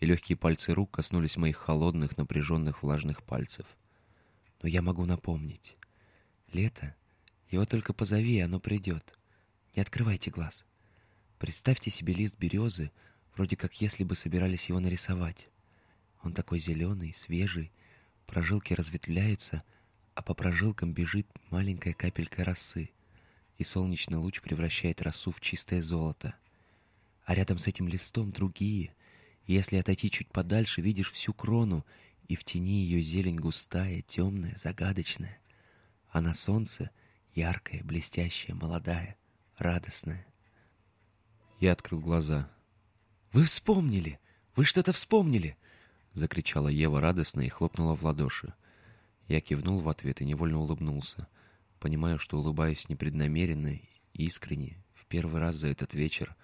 и 0.00 0.06
легкие 0.06 0.38
пальцы 0.38 0.72
рук 0.72 0.90
коснулись 0.90 1.36
моих 1.36 1.58
холодных, 1.58 2.16
напряженных, 2.16 2.82
влажных 2.82 3.22
пальцев. 3.22 3.66
«Но 4.62 4.70
я 4.70 4.80
могу 4.80 5.04
напомнить. 5.04 5.76
Лето, 6.50 6.96
его 7.50 7.66
только 7.66 7.92
позови, 7.92 8.40
оно 8.40 8.58
придет. 8.58 9.18
Не 9.76 9.82
открывайте 9.82 10.30
глаз. 10.30 10.64
Представьте 11.38 11.90
себе 11.90 12.14
лист 12.14 12.38
березы, 12.38 12.90
вроде 13.36 13.56
как 13.56 13.78
если 13.82 14.02
бы 14.02 14.16
собирались 14.16 14.70
его 14.70 14.80
нарисовать. 14.80 15.50
Он 16.22 16.32
такой 16.32 16.58
зеленый, 16.58 17.12
свежий, 17.12 17.70
прожилки 18.26 18.72
разветвляются, 18.72 19.62
а 20.14 20.22
по 20.22 20.32
прожилкам 20.32 20.94
бежит 20.94 21.26
маленькая 21.50 21.92
капелька 21.92 22.44
росы, 22.44 22.88
и 23.62 23.64
солнечный 23.64 24.18
луч 24.18 24.40
превращает 24.40 25.00
росу 25.00 25.32
в 25.32 25.40
чистое 25.40 25.80
золото. 25.80 26.34
А 27.24 27.34
рядом 27.34 27.58
с 27.58 27.66
этим 27.66 27.88
листом 27.88 28.30
другие, 28.30 28.94
и 29.46 29.54
если 29.54 29.76
отойти 29.76 30.10
чуть 30.10 30.28
подальше, 30.28 30.82
видишь 30.82 31.10
всю 31.12 31.32
крону, 31.32 31.86
и 32.28 32.36
в 32.36 32.44
тени 32.44 32.84
ее 32.84 33.00
зелень 33.00 33.36
густая, 33.36 34.02
темная, 34.02 34.54
загадочная, 34.56 35.38
а 36.10 36.20
на 36.20 36.34
солнце 36.34 36.90
яркая, 37.34 37.82
блестящая, 37.82 38.54
молодая 38.54 39.16
радостное. 39.56 40.26
Я 41.60 41.72
открыл 41.72 42.00
глаза. 42.00 42.50
Вы 43.32 43.44
вспомнили! 43.44 44.18
Вы 44.56 44.64
что-то 44.64 44.92
вспомнили!» 44.92 45.56
Закричала 46.12 46.68
Ева 46.68 47.00
радостно 47.00 47.40
и 47.40 47.48
хлопнула 47.48 47.96
в 47.96 48.04
ладоши. 48.04 48.52
Я 49.28 49.40
кивнул 49.40 49.80
в 49.80 49.88
ответ 49.88 50.20
и 50.20 50.24
невольно 50.24 50.58
улыбнулся, 50.58 51.28
понимая, 51.82 52.16
что 52.16 52.38
улыбаюсь 52.38 52.88
непреднамеренно, 52.88 53.76
искренне, 54.12 54.80
в 54.94 55.04
первый 55.06 55.40
раз 55.40 55.56
за 55.56 55.66
этот 55.66 55.94
вечер, 55.94 56.36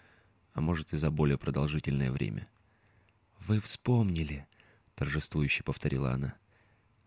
а 0.52 0.60
может 0.60 0.92
и 0.92 0.96
за 0.96 1.12
более 1.12 1.38
продолжительное 1.38 2.10
время. 2.10 2.48
«Вы 3.38 3.60
вспомнили!»— 3.60 4.48
торжествующе 4.96 5.62
повторила 5.62 6.10
она. 6.10 6.34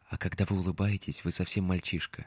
«А 0.07 0.17
когда 0.17 0.45
вы 0.45 0.59
улыбаетесь, 0.59 1.25
вы 1.25 1.33
совсем 1.33 1.65
мальчишка». 1.65 2.25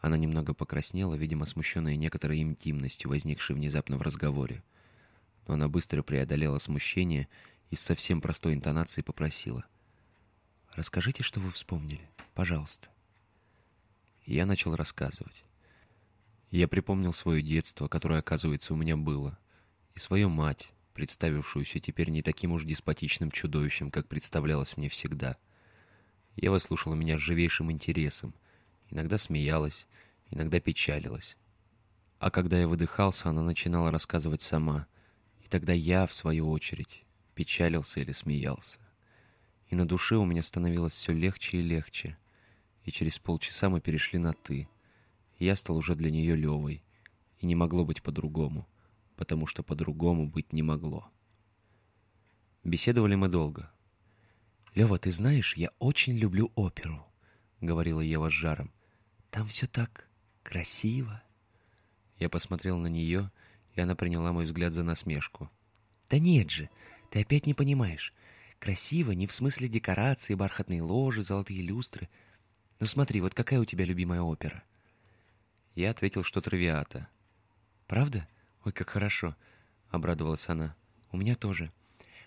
Она 0.00 0.16
немного 0.16 0.52
покраснела, 0.52 1.14
видимо, 1.14 1.46
смущенная 1.46 1.94
некоторой 1.94 2.40
интимностью, 2.40 3.08
возникшей 3.10 3.54
внезапно 3.54 3.98
в 3.98 4.02
разговоре. 4.02 4.64
Но 5.46 5.54
она 5.54 5.68
быстро 5.68 6.02
преодолела 6.02 6.58
смущение 6.58 7.28
и 7.70 7.76
с 7.76 7.80
совсем 7.82 8.20
простой 8.20 8.54
интонацией 8.54 9.04
попросила. 9.04 9.64
«Расскажите, 10.72 11.22
что 11.22 11.38
вы 11.38 11.52
вспомнили, 11.52 12.10
пожалуйста». 12.34 12.88
Я 14.28 14.44
начал 14.44 14.76
рассказывать. 14.76 15.42
Я 16.50 16.68
припомнил 16.68 17.14
свое 17.14 17.40
детство, 17.40 17.88
которое, 17.88 18.20
оказывается, 18.20 18.74
у 18.74 18.76
меня 18.76 18.94
было, 18.94 19.38
и 19.94 19.98
свою 19.98 20.28
мать, 20.28 20.74
представившуюся 20.92 21.80
теперь 21.80 22.10
не 22.10 22.20
таким 22.20 22.52
уж 22.52 22.64
деспотичным 22.64 23.30
чудовищем, 23.30 23.90
как 23.90 24.06
представлялось 24.06 24.76
мне 24.76 24.90
всегда. 24.90 25.38
Ева 26.36 26.58
слушала 26.58 26.92
меня 26.92 27.16
с 27.16 27.22
живейшим 27.22 27.72
интересом, 27.72 28.34
иногда 28.90 29.16
смеялась, 29.16 29.86
иногда 30.30 30.60
печалилась. 30.60 31.38
А 32.18 32.30
когда 32.30 32.60
я 32.60 32.68
выдыхался, 32.68 33.30
она 33.30 33.40
начинала 33.40 33.90
рассказывать 33.90 34.42
сама, 34.42 34.86
и 35.42 35.48
тогда 35.48 35.72
я, 35.72 36.06
в 36.06 36.14
свою 36.14 36.50
очередь, 36.50 37.02
печалился 37.34 38.00
или 38.00 38.12
смеялся. 38.12 38.78
И 39.70 39.74
на 39.74 39.88
душе 39.88 40.16
у 40.16 40.26
меня 40.26 40.42
становилось 40.42 40.92
все 40.92 41.14
легче 41.14 41.60
и 41.60 41.62
легче, 41.62 42.18
и 42.88 42.90
через 42.92 43.18
полчаса 43.18 43.68
мы 43.68 43.82
перешли 43.82 44.18
на 44.18 44.32
«ты». 44.32 44.66
Я 45.38 45.56
стал 45.56 45.76
уже 45.76 45.94
для 45.94 46.10
нее 46.10 46.34
Левой, 46.34 46.82
и 47.38 47.46
не 47.46 47.54
могло 47.54 47.84
быть 47.84 48.02
по-другому, 48.02 48.66
потому 49.14 49.46
что 49.46 49.62
по-другому 49.62 50.26
быть 50.26 50.54
не 50.54 50.62
могло. 50.62 51.06
Беседовали 52.64 53.14
мы 53.14 53.28
долго. 53.28 53.70
«Лева, 54.74 54.98
ты 54.98 55.12
знаешь, 55.12 55.54
я 55.56 55.70
очень 55.78 56.16
люблю 56.16 56.50
оперу»,— 56.54 57.06
говорила 57.60 58.00
Ева 58.00 58.30
с 58.30 58.32
жаром. 58.32 58.72
«Там 59.30 59.46
все 59.48 59.66
так 59.66 60.08
красиво». 60.42 61.22
Я 62.18 62.30
посмотрел 62.30 62.78
на 62.78 62.86
нее, 62.86 63.30
и 63.74 63.80
она 63.80 63.94
приняла 63.96 64.32
мой 64.32 64.44
взгляд 64.44 64.72
за 64.72 64.82
насмешку. 64.82 65.50
«Да 66.08 66.18
нет 66.18 66.50
же, 66.50 66.70
ты 67.10 67.20
опять 67.20 67.44
не 67.44 67.52
понимаешь. 67.52 68.14
Красиво 68.58 69.12
не 69.12 69.26
в 69.26 69.32
смысле 69.32 69.68
декорации, 69.68 70.34
бархатные 70.34 70.82
ложи, 70.82 71.22
золотые 71.22 71.60
люстры. 71.60 72.08
Ну 72.80 72.86
смотри, 72.86 73.20
вот 73.20 73.34
какая 73.34 73.60
у 73.60 73.64
тебя 73.64 73.84
любимая 73.84 74.20
опера?» 74.20 74.62
Я 75.74 75.90
ответил, 75.90 76.22
что 76.22 76.40
«Травиата». 76.40 77.08
«Правда? 77.86 78.28
Ой, 78.64 78.72
как 78.72 78.90
хорошо!»— 78.90 79.36
обрадовалась 79.90 80.48
она. 80.48 80.76
«У 81.10 81.16
меня 81.16 81.34
тоже. 81.34 81.72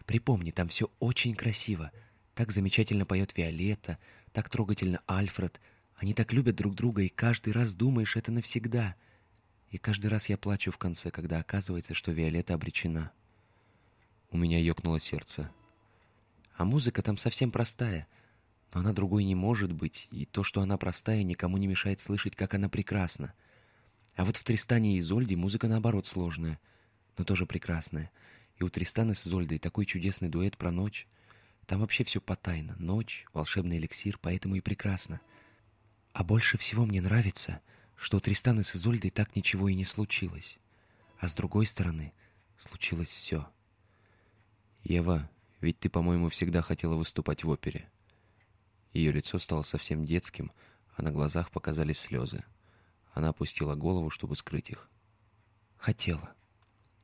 Припомни, 0.05 0.51
там 0.51 0.67
все 0.67 0.91
очень 0.99 1.35
красиво. 1.35 1.91
Так 2.33 2.51
замечательно 2.51 3.05
поет 3.05 3.37
Виолетта, 3.37 3.97
так 4.31 4.49
трогательно 4.49 5.01
Альфред. 5.05 5.61
Они 5.95 6.13
так 6.13 6.33
любят 6.33 6.55
друг 6.55 6.75
друга, 6.75 7.03
и 7.03 7.09
каждый 7.09 7.53
раз 7.53 7.75
думаешь, 7.75 8.15
это 8.15 8.31
навсегда. 8.31 8.95
И 9.69 9.77
каждый 9.77 10.07
раз 10.07 10.27
я 10.27 10.37
плачу 10.37 10.71
в 10.71 10.77
конце, 10.77 11.11
когда 11.11 11.39
оказывается, 11.39 11.93
что 11.93 12.11
Виолетта 12.11 12.55
обречена». 12.55 13.11
У 14.31 14.37
меня 14.37 14.59
ёкнуло 14.59 14.99
сердце. 14.99 15.51
А 16.55 16.65
музыка 16.65 17.01
там 17.01 17.17
совсем 17.17 17.51
простая— 17.51 18.07
но 18.73 18.79
она 18.79 18.93
другой 18.93 19.23
не 19.23 19.35
может 19.35 19.71
быть, 19.71 20.07
и 20.11 20.25
то, 20.25 20.43
что 20.43 20.61
она 20.61 20.77
простая, 20.77 21.23
никому 21.23 21.57
не 21.57 21.67
мешает 21.67 21.99
слышать, 21.99 22.35
как 22.35 22.53
она 22.53 22.69
прекрасна. 22.69 23.33
А 24.15 24.25
вот 24.25 24.37
в 24.37 24.43
Тристане 24.43 24.95
и 24.95 24.99
Изольде 24.99 25.35
музыка, 25.35 25.67
наоборот, 25.67 26.07
сложная, 26.07 26.59
но 27.17 27.23
тоже 27.25 27.45
прекрасная. 27.45 28.11
И 28.57 28.63
у 28.63 28.69
Тристана 28.69 29.13
с 29.13 29.27
Изольдой 29.27 29.57
такой 29.57 29.85
чудесный 29.85 30.29
дуэт 30.29 30.57
про 30.57 30.71
ночь. 30.71 31.07
Там 31.65 31.79
вообще 31.79 32.03
все 32.03 32.21
потайно. 32.21 32.75
Ночь, 32.79 33.25
волшебный 33.33 33.77
эликсир, 33.77 34.17
поэтому 34.21 34.55
и 34.55 34.61
прекрасно. 34.61 35.21
А 36.13 36.23
больше 36.23 36.57
всего 36.57 36.85
мне 36.85 37.01
нравится, 37.01 37.61
что 37.95 38.17
у 38.17 38.19
Тристана 38.19 38.63
с 38.63 38.75
Изольдой 38.75 39.11
так 39.11 39.35
ничего 39.35 39.69
и 39.69 39.75
не 39.75 39.85
случилось. 39.85 40.59
А 41.19 41.27
с 41.27 41.35
другой 41.35 41.65
стороны, 41.65 42.13
случилось 42.57 43.13
все. 43.13 43.47
Ева, 44.83 45.29
ведь 45.59 45.79
ты, 45.79 45.89
по-моему, 45.89 46.29
всегда 46.29 46.61
хотела 46.61 46.95
выступать 46.95 47.43
в 47.43 47.49
опере. 47.49 47.89
Ее 48.93 49.11
лицо 49.11 49.39
стало 49.39 49.63
совсем 49.63 50.05
детским, 50.05 50.51
а 50.95 51.01
на 51.01 51.11
глазах 51.11 51.51
показались 51.51 51.99
слезы. 51.99 52.43
Она 53.13 53.29
опустила 53.29 53.75
голову, 53.75 54.09
чтобы 54.09 54.35
скрыть 54.35 54.69
их. 54.69 54.89
«Хотела. 55.77 56.33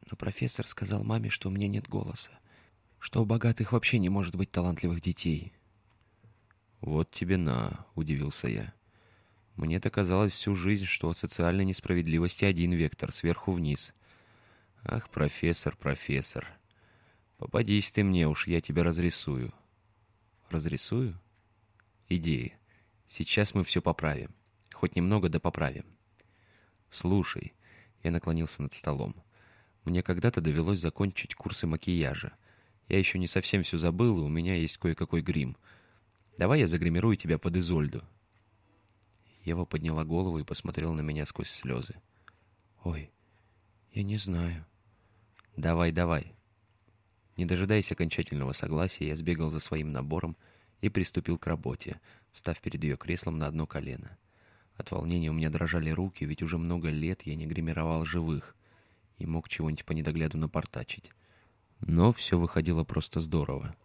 Но 0.10 0.17
профессор 0.17 0.67
сказал 0.67 1.04
маме, 1.04 1.30
что 1.30 1.50
у 1.50 1.52
меня 1.52 1.67
нет 1.67 1.88
голоса, 1.88 2.32
что 3.00 3.21
у 3.21 3.26
богатых 3.26 3.71
вообще 3.71 4.00
не 4.00 4.10
может 4.10 4.36
быть 4.36 4.52
талантливых 4.52 5.02
детей». 5.02 5.54
«Вот 6.82 7.10
тебе 7.12 7.38
на»,— 7.38 7.86
удивился 7.95 8.47
я. 8.47 8.73
«Мне-то 9.56 9.89
казалось 9.89 10.34
всю 10.34 10.56
жизнь, 10.56 10.86
что 10.86 11.10
от 11.10 11.17
социальной 11.17 11.65
несправедливости 11.65 12.45
один 12.45 12.73
вектор, 12.73 13.12
сверху 13.12 13.54
вниз. 13.54 13.93
Ах, 14.84 15.10
профессор, 15.10 15.76
профессор, 15.76 16.47
попадись 17.38 17.91
ты 17.91 18.04
мне 18.04 18.28
уж, 18.28 18.45
я 18.45 18.62
тебя 18.62 18.84
разрисую». 18.84 19.54
«Разрисую?» 20.50 21.19
Идеи. 22.10 22.58
Сейчас 23.08 23.54
мы 23.54 23.63
все 23.63 23.82
поправим. 23.82 24.34
Хоть 24.74 24.96
немного 24.96 25.30
да 25.30 25.39
поправим. 25.39 25.86
Слушай, 26.89 27.54
я 28.04 28.12
наклонился 28.12 28.62
над 28.62 28.74
столом. 28.74 29.15
Мне 29.84 30.04
когда-то 30.04 30.41
довелось 30.41 30.80
закончить 30.80 31.36
курсы 31.36 31.67
макияжа. 31.67 32.34
Я 32.88 33.00
еще 33.00 33.20
не 33.20 33.28
совсем 33.28 33.63
все 33.63 33.78
забыл, 33.78 34.20
и 34.20 34.24
у 34.24 34.30
меня 34.30 34.56
есть 34.56 34.78
кое-какой 34.78 35.22
грим. 35.22 35.58
Давай 36.38 36.60
я 36.60 36.67
загримирую 36.67 37.15
тебя 37.15 37.38
под 37.38 37.56
Изольду. 37.58 38.04
Ева 39.48 39.63
подняла 39.63 40.04
голову 40.04 40.39
и 40.39 40.43
посмотрела 40.43 40.91
на 40.91 41.00
меня 41.00 41.26
сквозь 41.26 41.50
слезы. 41.50 41.96
«Ой, 42.84 43.10
я 43.93 44.04
не 44.04 44.17
знаю». 44.17 44.65
«Давай, 45.56 45.93
давай». 45.93 46.36
Не 47.38 47.46
дожидаясь 47.46 47.89
окончательного 47.89 48.52
согласия, 48.52 49.08
я 49.08 49.15
сбегал 49.15 49.50
за 49.50 49.62
своим 49.62 49.93
набором 49.93 50.36
и 50.81 50.89
приступил 50.89 51.37
к 51.37 51.47
работе, 51.47 51.99
встав 52.33 52.59
перед 52.61 52.83
ее 52.83 52.97
креслом 52.97 53.37
на 53.37 53.47
одно 53.47 53.65
колено. 53.65 54.17
От 54.75 54.91
волнения 54.91 55.29
у 55.29 55.33
меня 55.33 55.49
дрожали 55.49 55.89
руки, 55.89 56.23
ведь 56.23 56.43
уже 56.43 56.57
много 56.57 56.89
лет 56.89 57.23
я 57.23 57.35
не 57.35 57.47
гримировал 57.47 58.05
живых 58.05 58.55
и 59.17 59.25
мог 59.25 59.49
чего-нибудь 59.49 59.85
по 59.85 59.93
недогляду 59.93 60.37
напортачить. 60.37 61.11
Но 61.79 62.13
все 62.13 62.37
выходило 62.37 62.83
просто 62.83 63.19
здорово. 63.19 63.75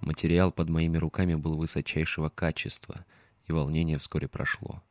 Материал 0.00 0.50
под 0.50 0.68
моими 0.68 0.96
руками 0.96 1.34
был 1.34 1.56
высочайшего 1.56 2.30
качества, 2.30 3.04
и 3.46 3.52
волнение 3.52 3.98
вскоре 3.98 4.28
прошло. 4.28 4.82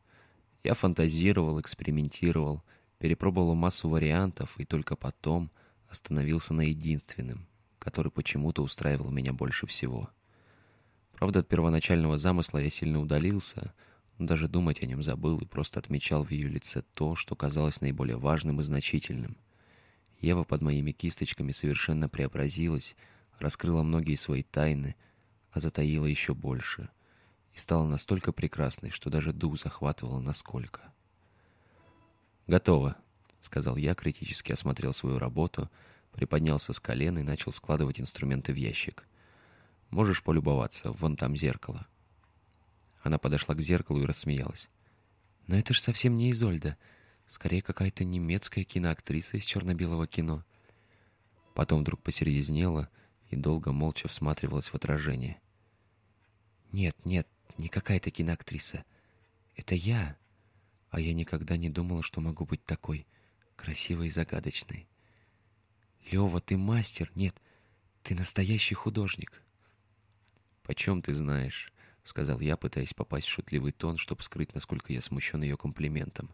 Я 0.63 0.73
фантазировал, 0.73 1.59
экспериментировал, 1.59 2.63
перепробовал 2.99 3.55
массу 3.55 3.89
вариантов 3.89 4.53
и 4.57 4.65
только 4.65 4.95
потом 4.95 5.51
остановился 5.89 6.53
на 6.53 6.61
единственном, 6.61 7.47
который 7.79 8.11
почему-то 8.11 8.61
устраивал 8.61 9.09
меня 9.09 9.33
больше 9.33 9.67
всего— 9.67 10.09
Правда, 11.19 11.41
от 11.41 11.49
первоначального 11.49 12.17
замысла 12.17 12.59
я 12.59 12.69
сильно 12.69 13.01
удалился, 13.01 13.73
но 14.17 14.25
даже 14.25 14.47
думать 14.47 14.81
о 14.81 14.85
нем 14.85 15.03
забыл 15.03 15.37
и 15.39 15.45
просто 15.45 15.81
отмечал 15.81 16.23
в 16.23 16.31
ее 16.31 16.47
лице 16.47 16.81
то, 16.93 17.17
что 17.17 17.35
казалось 17.35 17.81
наиболее 17.81 18.15
важным 18.15 18.61
и 18.61 18.63
значительным. 18.63 19.35
Ева 20.21 20.45
под 20.45 20.61
моими 20.61 20.93
кисточками 20.93 21.51
совершенно 21.51 22.07
преобразилась, 22.07 22.95
раскрыла 23.37 23.83
многие 23.83 24.15
свои 24.15 24.43
тайны, 24.43 24.95
а 25.51 25.59
затаила 25.59 26.05
еще 26.05 26.33
больше. 26.33 26.87
И 27.53 27.59
стала 27.59 27.85
настолько 27.85 28.31
прекрасной, 28.31 28.89
что 28.89 29.09
даже 29.09 29.33
дух 29.33 29.59
захватывала 29.59 30.21
насколько. 30.21 30.93
«Готово»,— 32.47 32.95
сказал 33.41 33.75
я, 33.75 33.93
критически 33.93 34.53
осмотрел 34.53 34.93
свою 34.93 35.19
работу, 35.19 35.69
приподнялся 36.13 36.71
с 36.71 36.79
колен 36.79 37.19
и 37.19 37.23
начал 37.23 37.51
складывать 37.51 37.99
инструменты 37.99 38.53
в 38.53 38.55
ящик. 38.55 39.05
Можешь 39.89 40.23
полюбоваться, 40.23 40.91
вон 40.91 41.15
там 41.15 41.35
зеркало». 41.35 41.87
Она 43.01 43.17
подошла 43.17 43.55
к 43.55 43.61
зеркалу 43.61 44.01
и 44.01 44.05
рассмеялась. 44.05 44.69
«Но 45.47 45.57
это 45.57 45.73
же 45.73 45.81
совсем 45.81 46.17
не 46.17 46.31
Изольда. 46.31 46.77
Скорее, 47.25 47.61
какая-то 47.61 48.03
немецкая 48.03 48.63
киноактриса 48.63 49.37
из 49.37 49.43
черно-белого 49.43 50.07
кино». 50.07 50.43
Потом 51.55 51.81
вдруг 51.81 52.01
посерьезнела 52.01 52.89
и 53.29 53.35
долго 53.35 53.71
молча 53.71 54.07
всматривалась 54.07 54.69
в 54.69 54.75
отражение. 54.75 55.41
«Нет, 56.71 56.95
нет, 57.05 57.27
не 57.57 57.67
какая-то 57.67 58.11
киноактриса. 58.11 58.85
Это 59.55 59.75
я. 59.75 60.17
А 60.89 60.99
я 60.99 61.13
никогда 61.13 61.57
не 61.57 61.69
думала, 61.69 62.01
что 62.01 62.21
могу 62.21 62.45
быть 62.45 62.63
такой 62.65 63.05
красивой 63.55 64.07
и 64.07 64.09
загадочной. 64.09 64.87
Лева, 66.11 66.39
ты 66.39 66.57
мастер. 66.57 67.11
Нет, 67.15 67.35
Ты 68.01 68.15
настоящий 68.15 68.75
художник. 68.75 69.43
«Почем 70.69 71.01
ты 71.01 71.15
знаешь?»— 71.15 71.73
сказал 72.03 72.39
я, 72.41 72.55
пытаясь 72.55 72.93
попасть 72.93 73.25
в 73.25 73.31
шутливый 73.31 73.71
тон, 73.71 73.97
чтобы 73.97 74.21
скрыть, 74.21 74.53
насколько 74.53 74.93
я 74.93 75.01
смущен 75.01 75.41
ее 75.41 75.57
комплиментом. 75.57 76.29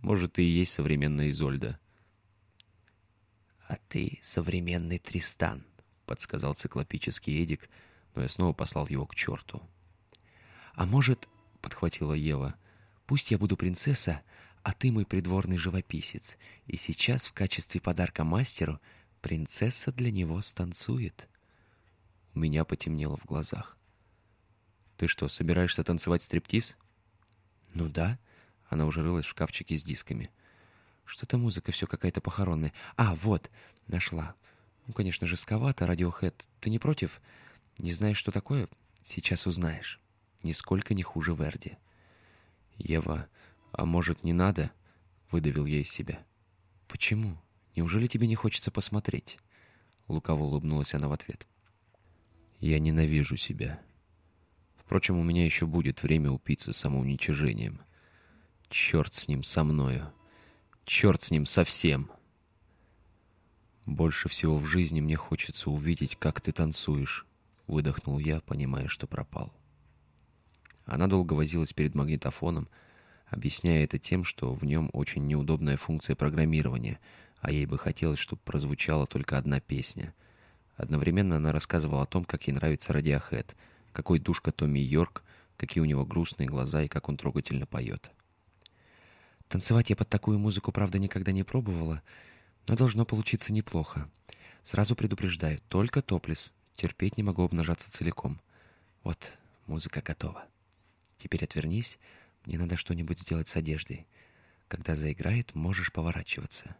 «Может, 0.00 0.34
ты 0.34 0.44
и 0.44 0.50
есть 0.50 0.74
современная 0.74 1.30
Изольда?» 1.30 1.80
«А 3.66 3.78
ты 3.88 4.18
современный 4.20 4.98
Тристан»,— 4.98 5.64
подсказал 6.04 6.54
циклопический 6.54 7.42
Эдик, 7.42 7.70
но 8.14 8.20
я 8.20 8.28
снова 8.28 8.52
послал 8.52 8.86
его 8.88 9.06
к 9.06 9.14
черту. 9.14 9.62
«А 10.74 10.84
может,— 10.84 11.26
подхватила 11.62 12.12
Ева,— 12.12 12.54
пусть 13.06 13.30
я 13.30 13.38
буду 13.38 13.56
принцесса, 13.56 14.20
а 14.62 14.74
ты 14.74 14.92
мой 14.92 15.06
придворный 15.06 15.56
живописец, 15.56 16.36
и 16.66 16.76
сейчас 16.76 17.28
в 17.28 17.32
качестве 17.32 17.80
подарка 17.80 18.24
мастеру 18.24 18.78
принцесса 19.22 19.90
для 19.90 20.10
него 20.10 20.38
станцует». 20.42 21.30
У 22.34 22.38
меня 22.38 22.64
потемнело 22.64 23.16
в 23.16 23.26
глазах. 23.26 23.76
«Ты 24.96 25.06
что, 25.06 25.28
собираешься 25.28 25.84
танцевать 25.84 26.22
стриптиз?» 26.22 26.76
«Ну 27.74 27.88
да». 27.88 28.18
Она 28.68 28.86
уже 28.86 29.02
рылась 29.02 29.26
в 29.26 29.28
шкафчике 29.28 29.76
с 29.76 29.82
дисками. 29.82 30.30
«Что-то 31.04 31.36
музыка 31.36 31.72
все 31.72 31.86
какая-то 31.86 32.22
похоронная. 32.22 32.72
А, 32.96 33.14
вот, 33.16 33.50
нашла. 33.86 34.34
Ну, 34.86 34.94
конечно, 34.94 35.26
жестковато, 35.26 35.84
Radiohead. 35.84 36.34
Ты 36.60 36.70
не 36.70 36.78
против? 36.78 37.20
Не 37.78 37.92
знаешь, 37.92 38.16
что 38.16 38.32
такое? 38.32 38.68
Сейчас 39.04 39.46
узнаешь. 39.46 40.00
Нисколько 40.42 40.94
не 40.94 41.02
хуже 41.02 41.34
Верди». 41.34 41.76
«Ева, 42.78 43.28
а 43.72 43.84
может, 43.84 44.24
не 44.24 44.32
надо?»— 44.32 44.70
выдавил 45.30 45.66
я 45.66 45.80
из 45.80 45.90
себя. 45.90 46.24
«Почему? 46.88 47.38
Неужели 47.76 48.06
тебе 48.06 48.26
не 48.26 48.36
хочется 48.36 48.70
посмотреть?» 48.70 49.38
Лукаво 50.08 50.44
улыбнулась 50.44 50.94
она 50.94 51.08
в 51.08 51.12
ответ. 51.12 51.46
«Я 52.62 52.78
ненавижу 52.78 53.36
себя. 53.36 53.82
Впрочем, 54.76 55.18
у 55.18 55.24
меня 55.24 55.44
еще 55.44 55.66
будет 55.66 56.04
время 56.04 56.30
упиться 56.30 56.72
самоуничижением. 56.72 57.80
Черт 58.68 59.12
с 59.14 59.26
ним, 59.26 59.42
со 59.42 59.64
мною. 59.64 60.12
Черт 60.84 61.20
с 61.22 61.32
ним 61.32 61.44
совсем!» 61.44 62.08
«Больше 63.84 64.28
всего 64.28 64.58
в 64.58 64.66
жизни 64.66 65.00
мне 65.00 65.16
хочется 65.16 65.72
увидеть, 65.72 66.14
как 66.14 66.40
ты 66.40 66.52
танцуешь»,— 66.52 67.26
выдохнул 67.66 68.20
я, 68.20 68.40
понимая, 68.40 68.86
что 68.86 69.08
пропал. 69.08 69.52
Она 70.84 71.08
долго 71.08 71.32
возилась 71.32 71.72
перед 71.72 71.96
магнитофоном, 71.96 72.68
объясняя 73.26 73.82
это 73.82 73.98
тем, 73.98 74.22
что 74.22 74.54
в 74.54 74.64
нем 74.64 74.88
очень 74.92 75.26
неудобная 75.26 75.76
функция 75.76 76.14
программирования, 76.14 77.00
а 77.40 77.50
ей 77.50 77.66
бы 77.66 77.76
хотелось, 77.76 78.20
чтобы 78.20 78.40
прозвучала 78.44 79.08
только 79.08 79.36
одна 79.36 79.58
песня. 79.58 80.14
Одновременно 80.82 81.36
она 81.36 81.52
рассказывала 81.52 82.02
о 82.02 82.06
том, 82.06 82.24
как 82.24 82.48
ей 82.48 82.54
нравится 82.54 82.92
Radiohead, 82.92 83.54
какой 83.92 84.18
душка 84.18 84.50
Томми 84.50 84.80
Йорк, 84.80 85.22
какие 85.56 85.80
у 85.80 85.84
него 85.84 86.04
грустные 86.04 86.48
глаза 86.48 86.82
и 86.82 86.88
как 86.88 87.08
он 87.08 87.16
трогательно 87.16 87.66
поет. 87.66 88.10
Танцевать 89.46 89.90
я 89.90 89.96
под 89.96 90.08
такую 90.08 90.40
музыку, 90.40 90.72
правда, 90.72 90.98
никогда 90.98 91.30
не 91.30 91.44
пробовала, 91.44 92.02
но 92.66 92.74
должно 92.74 93.04
получиться 93.04 93.52
неплохо. 93.52 94.10
Сразу 94.64 94.96
предупреждаю, 94.96 95.60
только 95.68 96.02
топлес. 96.02 96.52
Терпеть 96.74 97.16
не 97.16 97.22
могу 97.22 97.44
обнажаться 97.44 97.92
целиком. 97.92 98.40
Вот, 99.04 99.38
музыка 99.66 100.02
готова. 100.02 100.46
Теперь 101.16 101.44
отвернись, 101.44 102.00
мне 102.44 102.58
надо 102.58 102.76
что-нибудь 102.76 103.20
сделать 103.20 103.46
с 103.46 103.54
одеждой. 103.54 104.08
Когда 104.66 104.96
заиграет, 104.96 105.54
можешь 105.54 105.92
поворачиваться. 105.92 106.74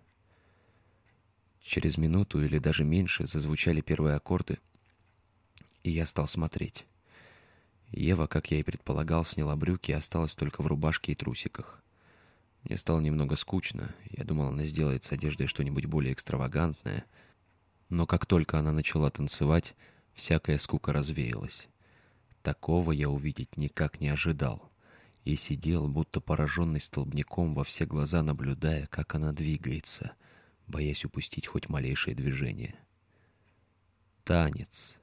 Через 1.63 1.97
минуту 1.97 2.45
или 2.45 2.59
даже 2.59 2.85
меньше 2.85 3.27
зазвучали 3.27 3.81
первые 3.81 4.17
аккорды, 4.17 4.59
и 5.85 5.91
я 5.91 6.07
стал 6.07 6.27
смотреть. 6.27 6.87
Ева, 7.91 8.27
как 8.27 8.51
я 8.51 8.59
и 8.59 8.63
предполагал, 8.63 9.25
сняла 9.25 9.55
брюки 9.55 9.91
и 9.91 9.95
осталась 9.95 10.35
только 10.35 10.63
в 10.63 10.67
рубашке 10.67 11.13
и 11.13 11.15
трусиках. 11.15 11.83
Мне 12.65 12.77
стало 12.77 13.01
немного 13.01 13.37
скучно. 13.37 13.95
Я 14.11 14.25
думал, 14.25 14.49
она 14.49 14.65
сделает 14.65 15.05
с 15.05 15.13
одеждой 15.13 15.47
что-нибудь 15.47 15.87
более 15.87 16.13
экстравагантное. 16.13 17.05
Но 17.89 18.07
как 18.07 18.25
только 18.25 18.59
она 18.59 18.73
начала 18.73 19.11
танцевать, 19.11 19.75
всякая 20.15 20.59
скука 20.59 20.93
развеялась. 20.93 21.69
Такого 22.43 22.93
я 22.93 23.11
увидеть 23.11 23.57
никак 23.57 24.01
не 24.01 24.09
ожидал. 24.09 24.71
И 25.25 25.37
сидел, 25.37 25.87
будто 25.89 26.21
пораженный 26.21 26.81
столбняком, 26.81 27.55
во 27.55 27.63
все 27.63 27.85
глаза 27.85 28.23
наблюдая, 28.23 28.87
как 28.87 29.15
она 29.15 29.33
двигается, 29.33 30.13
боясь 30.73 31.05
упустить 31.05 31.47
хоть 31.47 31.69
малейшее 31.69 32.17
движение. 32.17 32.75
Танец. 34.25 34.99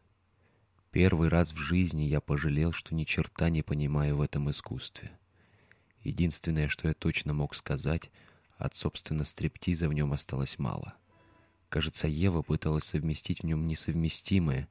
Первый 0.91 1.29
раз 1.29 1.53
в 1.53 1.57
жизни 1.57 2.03
я 2.03 2.19
пожалел, 2.19 2.73
что 2.73 2.95
ни 2.95 3.03
черта 3.03 3.49
не 3.49 3.61
понимаю 3.61 4.17
в 4.17 4.21
этом 4.21 4.49
искусстве. 4.49 5.11
Единственное, 6.03 6.67
что 6.69 6.87
я 6.87 6.95
точно 6.95 7.33
мог 7.33 7.53
сказать, 7.53 8.09
от, 8.57 8.75
собственно, 8.75 9.23
стриптиза 9.23 9.87
в 9.87 9.93
нем 9.93 10.11
осталось 10.11 10.57
мало. 10.57 10.95
Кажется, 11.69 12.07
Ева 12.07 12.41
пыталась 12.41 12.85
совместить 12.85 13.41
в 13.41 13.45
нем 13.45 13.67
несовместимое, 13.67 14.67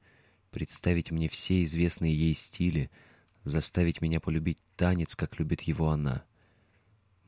представить 0.51 1.13
мне 1.13 1.29
все 1.29 1.63
известные 1.63 2.13
ей 2.13 2.35
стили, 2.35 2.91
заставить 3.45 4.01
меня 4.01 4.19
полюбить 4.19 4.59
танец, 4.77 5.15
как 5.15 5.39
любит 5.39 5.63
его 5.63 5.91
она. 5.91 6.25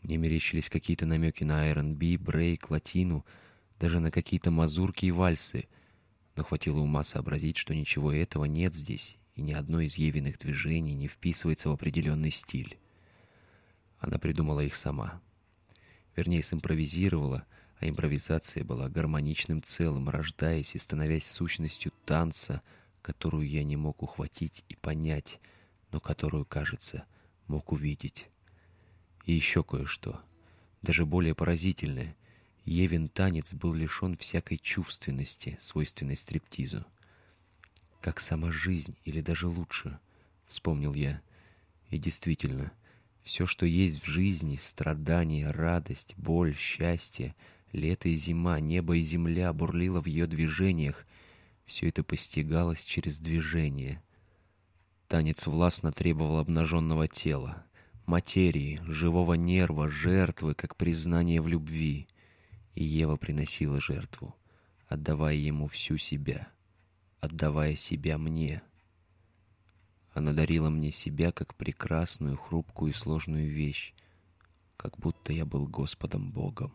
Мне 0.03 0.16
мерещились 0.16 0.68
какие-то 0.68 1.07
намеки 1.07 1.45
на 1.45 1.71
R&B, 1.71 2.18
брейк, 2.18 2.71
латину, 2.71 3.25
даже 3.81 3.99
на 3.99 4.11
какие-то 4.11 4.51
мазурки 4.51 5.07
и 5.07 5.11
вальсы, 5.11 5.66
но 6.37 6.45
хватило 6.45 6.78
ума 6.81 7.03
сообразить, 7.03 7.57
что 7.57 7.74
ничего 7.74 8.12
этого 8.12 8.45
нет 8.45 8.74
здесь, 8.74 9.16
и 9.35 9.41
ни 9.41 9.53
одно 9.53 9.81
из 9.81 9.97
Евиных 9.97 10.39
движений 10.39 10.95
не 10.95 11.09
вписывается 11.09 11.70
в 11.70 11.72
определенный 11.72 12.31
стиль. 12.31 12.78
Она 13.99 14.18
придумала 14.18 14.61
их 14.61 14.76
сама. 14.76 15.20
Вернее, 16.14 16.43
симпровизировала, 16.43 17.47
а 17.78 17.89
импровизация 17.89 18.64
была 18.64 18.91
гармоничным 18.91 19.62
целым, 19.62 20.11
рождаясь 20.11 20.74
и 20.74 20.78
становясь 20.78 21.26
сущностью 21.26 21.93
танца, 22.05 22.61
которую 23.01 23.49
я 23.49 23.64
не 23.64 23.76
мог 23.76 24.03
ухватить 24.03 24.62
и 24.68 24.76
понять, 24.76 25.41
но 25.91 26.01
которую, 26.01 26.45
кажется, 26.45 27.07
мог 27.47 27.72
увидеть. 27.72 28.28
И 29.24 29.33
еще 29.33 29.64
кое-что, 29.64 30.20
даже 30.83 31.07
более 31.07 31.35
поразительное. 31.35 32.14
Евин 32.65 33.09
танец 33.09 33.53
был 33.55 33.75
лишен 33.75 34.17
всякой 34.17 34.59
чувственности, 34.59 35.57
свойственной 35.61 36.17
стриптизу. 36.17 36.85
«Как 38.01 38.21
сама 38.21 38.53
жизнь, 38.53 38.97
или 39.05 39.21
даже 39.21 39.47
лучше»,— 39.47 39.99
вспомнил 40.47 40.95
я. 40.95 41.21
И 41.91 41.99
действительно, 41.99 42.73
все, 43.23 43.47
что 43.47 43.67
есть 43.67 44.03
в 44.03 44.07
жизни, 44.07 44.57
страдания, 44.57 45.51
радость, 45.51 46.15
боль, 46.17 46.57
счастье, 46.57 47.35
лето 47.73 48.09
и 48.09 48.15
зима, 48.15 48.61
небо 48.61 48.97
и 48.97 49.03
земля 49.03 49.53
бурлило 49.53 50.01
в 50.01 50.07
ее 50.07 50.27
движениях. 50.27 51.07
Все 51.67 51.89
это 51.89 52.03
постигалось 52.03 52.85
через 52.85 53.19
движение. 53.19 54.03
Танец 55.09 55.47
властно 55.47 55.93
требовал 55.93 56.39
обнаженного 56.39 57.09
тела, 57.09 57.65
материи, 58.07 58.81
живого 58.87 59.35
нерва, 59.35 59.89
жертвы, 59.89 60.55
как 60.55 60.77
признание 60.77 61.41
в 61.41 61.49
любви. 61.49 62.09
И 62.75 62.85
Ева 62.85 63.16
приносила 63.16 63.81
жертву, 63.81 64.35
отдавая 64.89 65.35
ему 65.35 65.66
всю 65.66 65.97
себя, 65.97 66.49
отдавая 67.21 67.75
себя 67.75 68.18
мне— 68.18 68.62
она 70.12 70.33
дарила 70.33 70.71
мне 70.71 70.91
себя 70.91 71.31
как 71.33 71.55
прекрасную, 71.55 72.37
хрупкую 72.37 72.91
и 72.91 72.95
сложную 72.95 73.49
вещь, 73.49 73.95
как 74.77 74.99
будто 74.99 75.33
я 75.33 75.45
был 75.45 75.66
Господом 75.68 76.31
Богом 76.33 76.73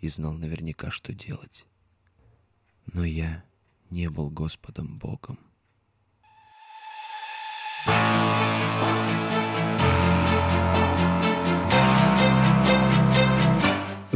и 0.00 0.08
знал 0.08 0.34
наверняка, 0.34 0.90
что 0.90 1.14
делать. 1.14 1.64
Но 2.92 3.04
я 3.04 3.42
не 3.90 4.10
был 4.10 4.28
Господом 4.28 4.98
Богом. 4.98 5.38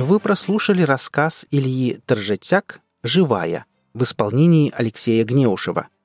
Вы 0.09 0.20
прослушали 0.20 0.82
рассказ 0.82 1.46
Ильи 1.50 2.00
Торжетяк 2.06 2.80
«Живая» 3.02 3.66
в 3.92 4.02
исполнении 4.02 4.72
Алексея 4.74 5.24
Гнеушева– 5.24 5.88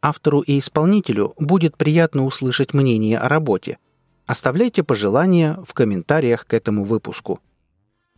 Автору 0.00 0.40
и 0.40 0.58
исполнителю 0.58 1.34
будет 1.38 1.76
приятно 1.76 2.24
услышать 2.24 2.72
мнение 2.72 3.18
о 3.18 3.28
работе. 3.28 3.78
Оставляйте 4.26 4.84
пожелания 4.84 5.58
в 5.66 5.74
комментариях 5.74 6.46
к 6.46 6.54
этому 6.54 6.84
выпуску. 6.84 7.40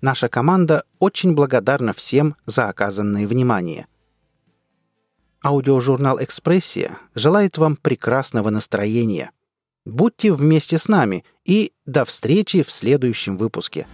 Наша 0.02 0.28
команда 0.28 0.84
очень 0.98 1.34
благодарна 1.34 1.92
всем 1.94 2.36
за 2.44 2.68
оказанное 2.68 3.26
внимание. 3.26 3.86
Аудиожурнал 5.42 6.22
«Экспрессия» 6.22 6.98
желает 7.14 7.56
вам 7.56 7.76
прекрасного 7.76 8.50
настроения. 8.50 9.30
Будьте 9.86 10.32
вместе 10.32 10.76
с 10.76 10.86
нами 10.86 11.24
и 11.44 11.72
до 11.86 12.04
встречи 12.04 12.62
в 12.62 12.70
следующем 12.70 13.38
выпуске. 13.38 13.86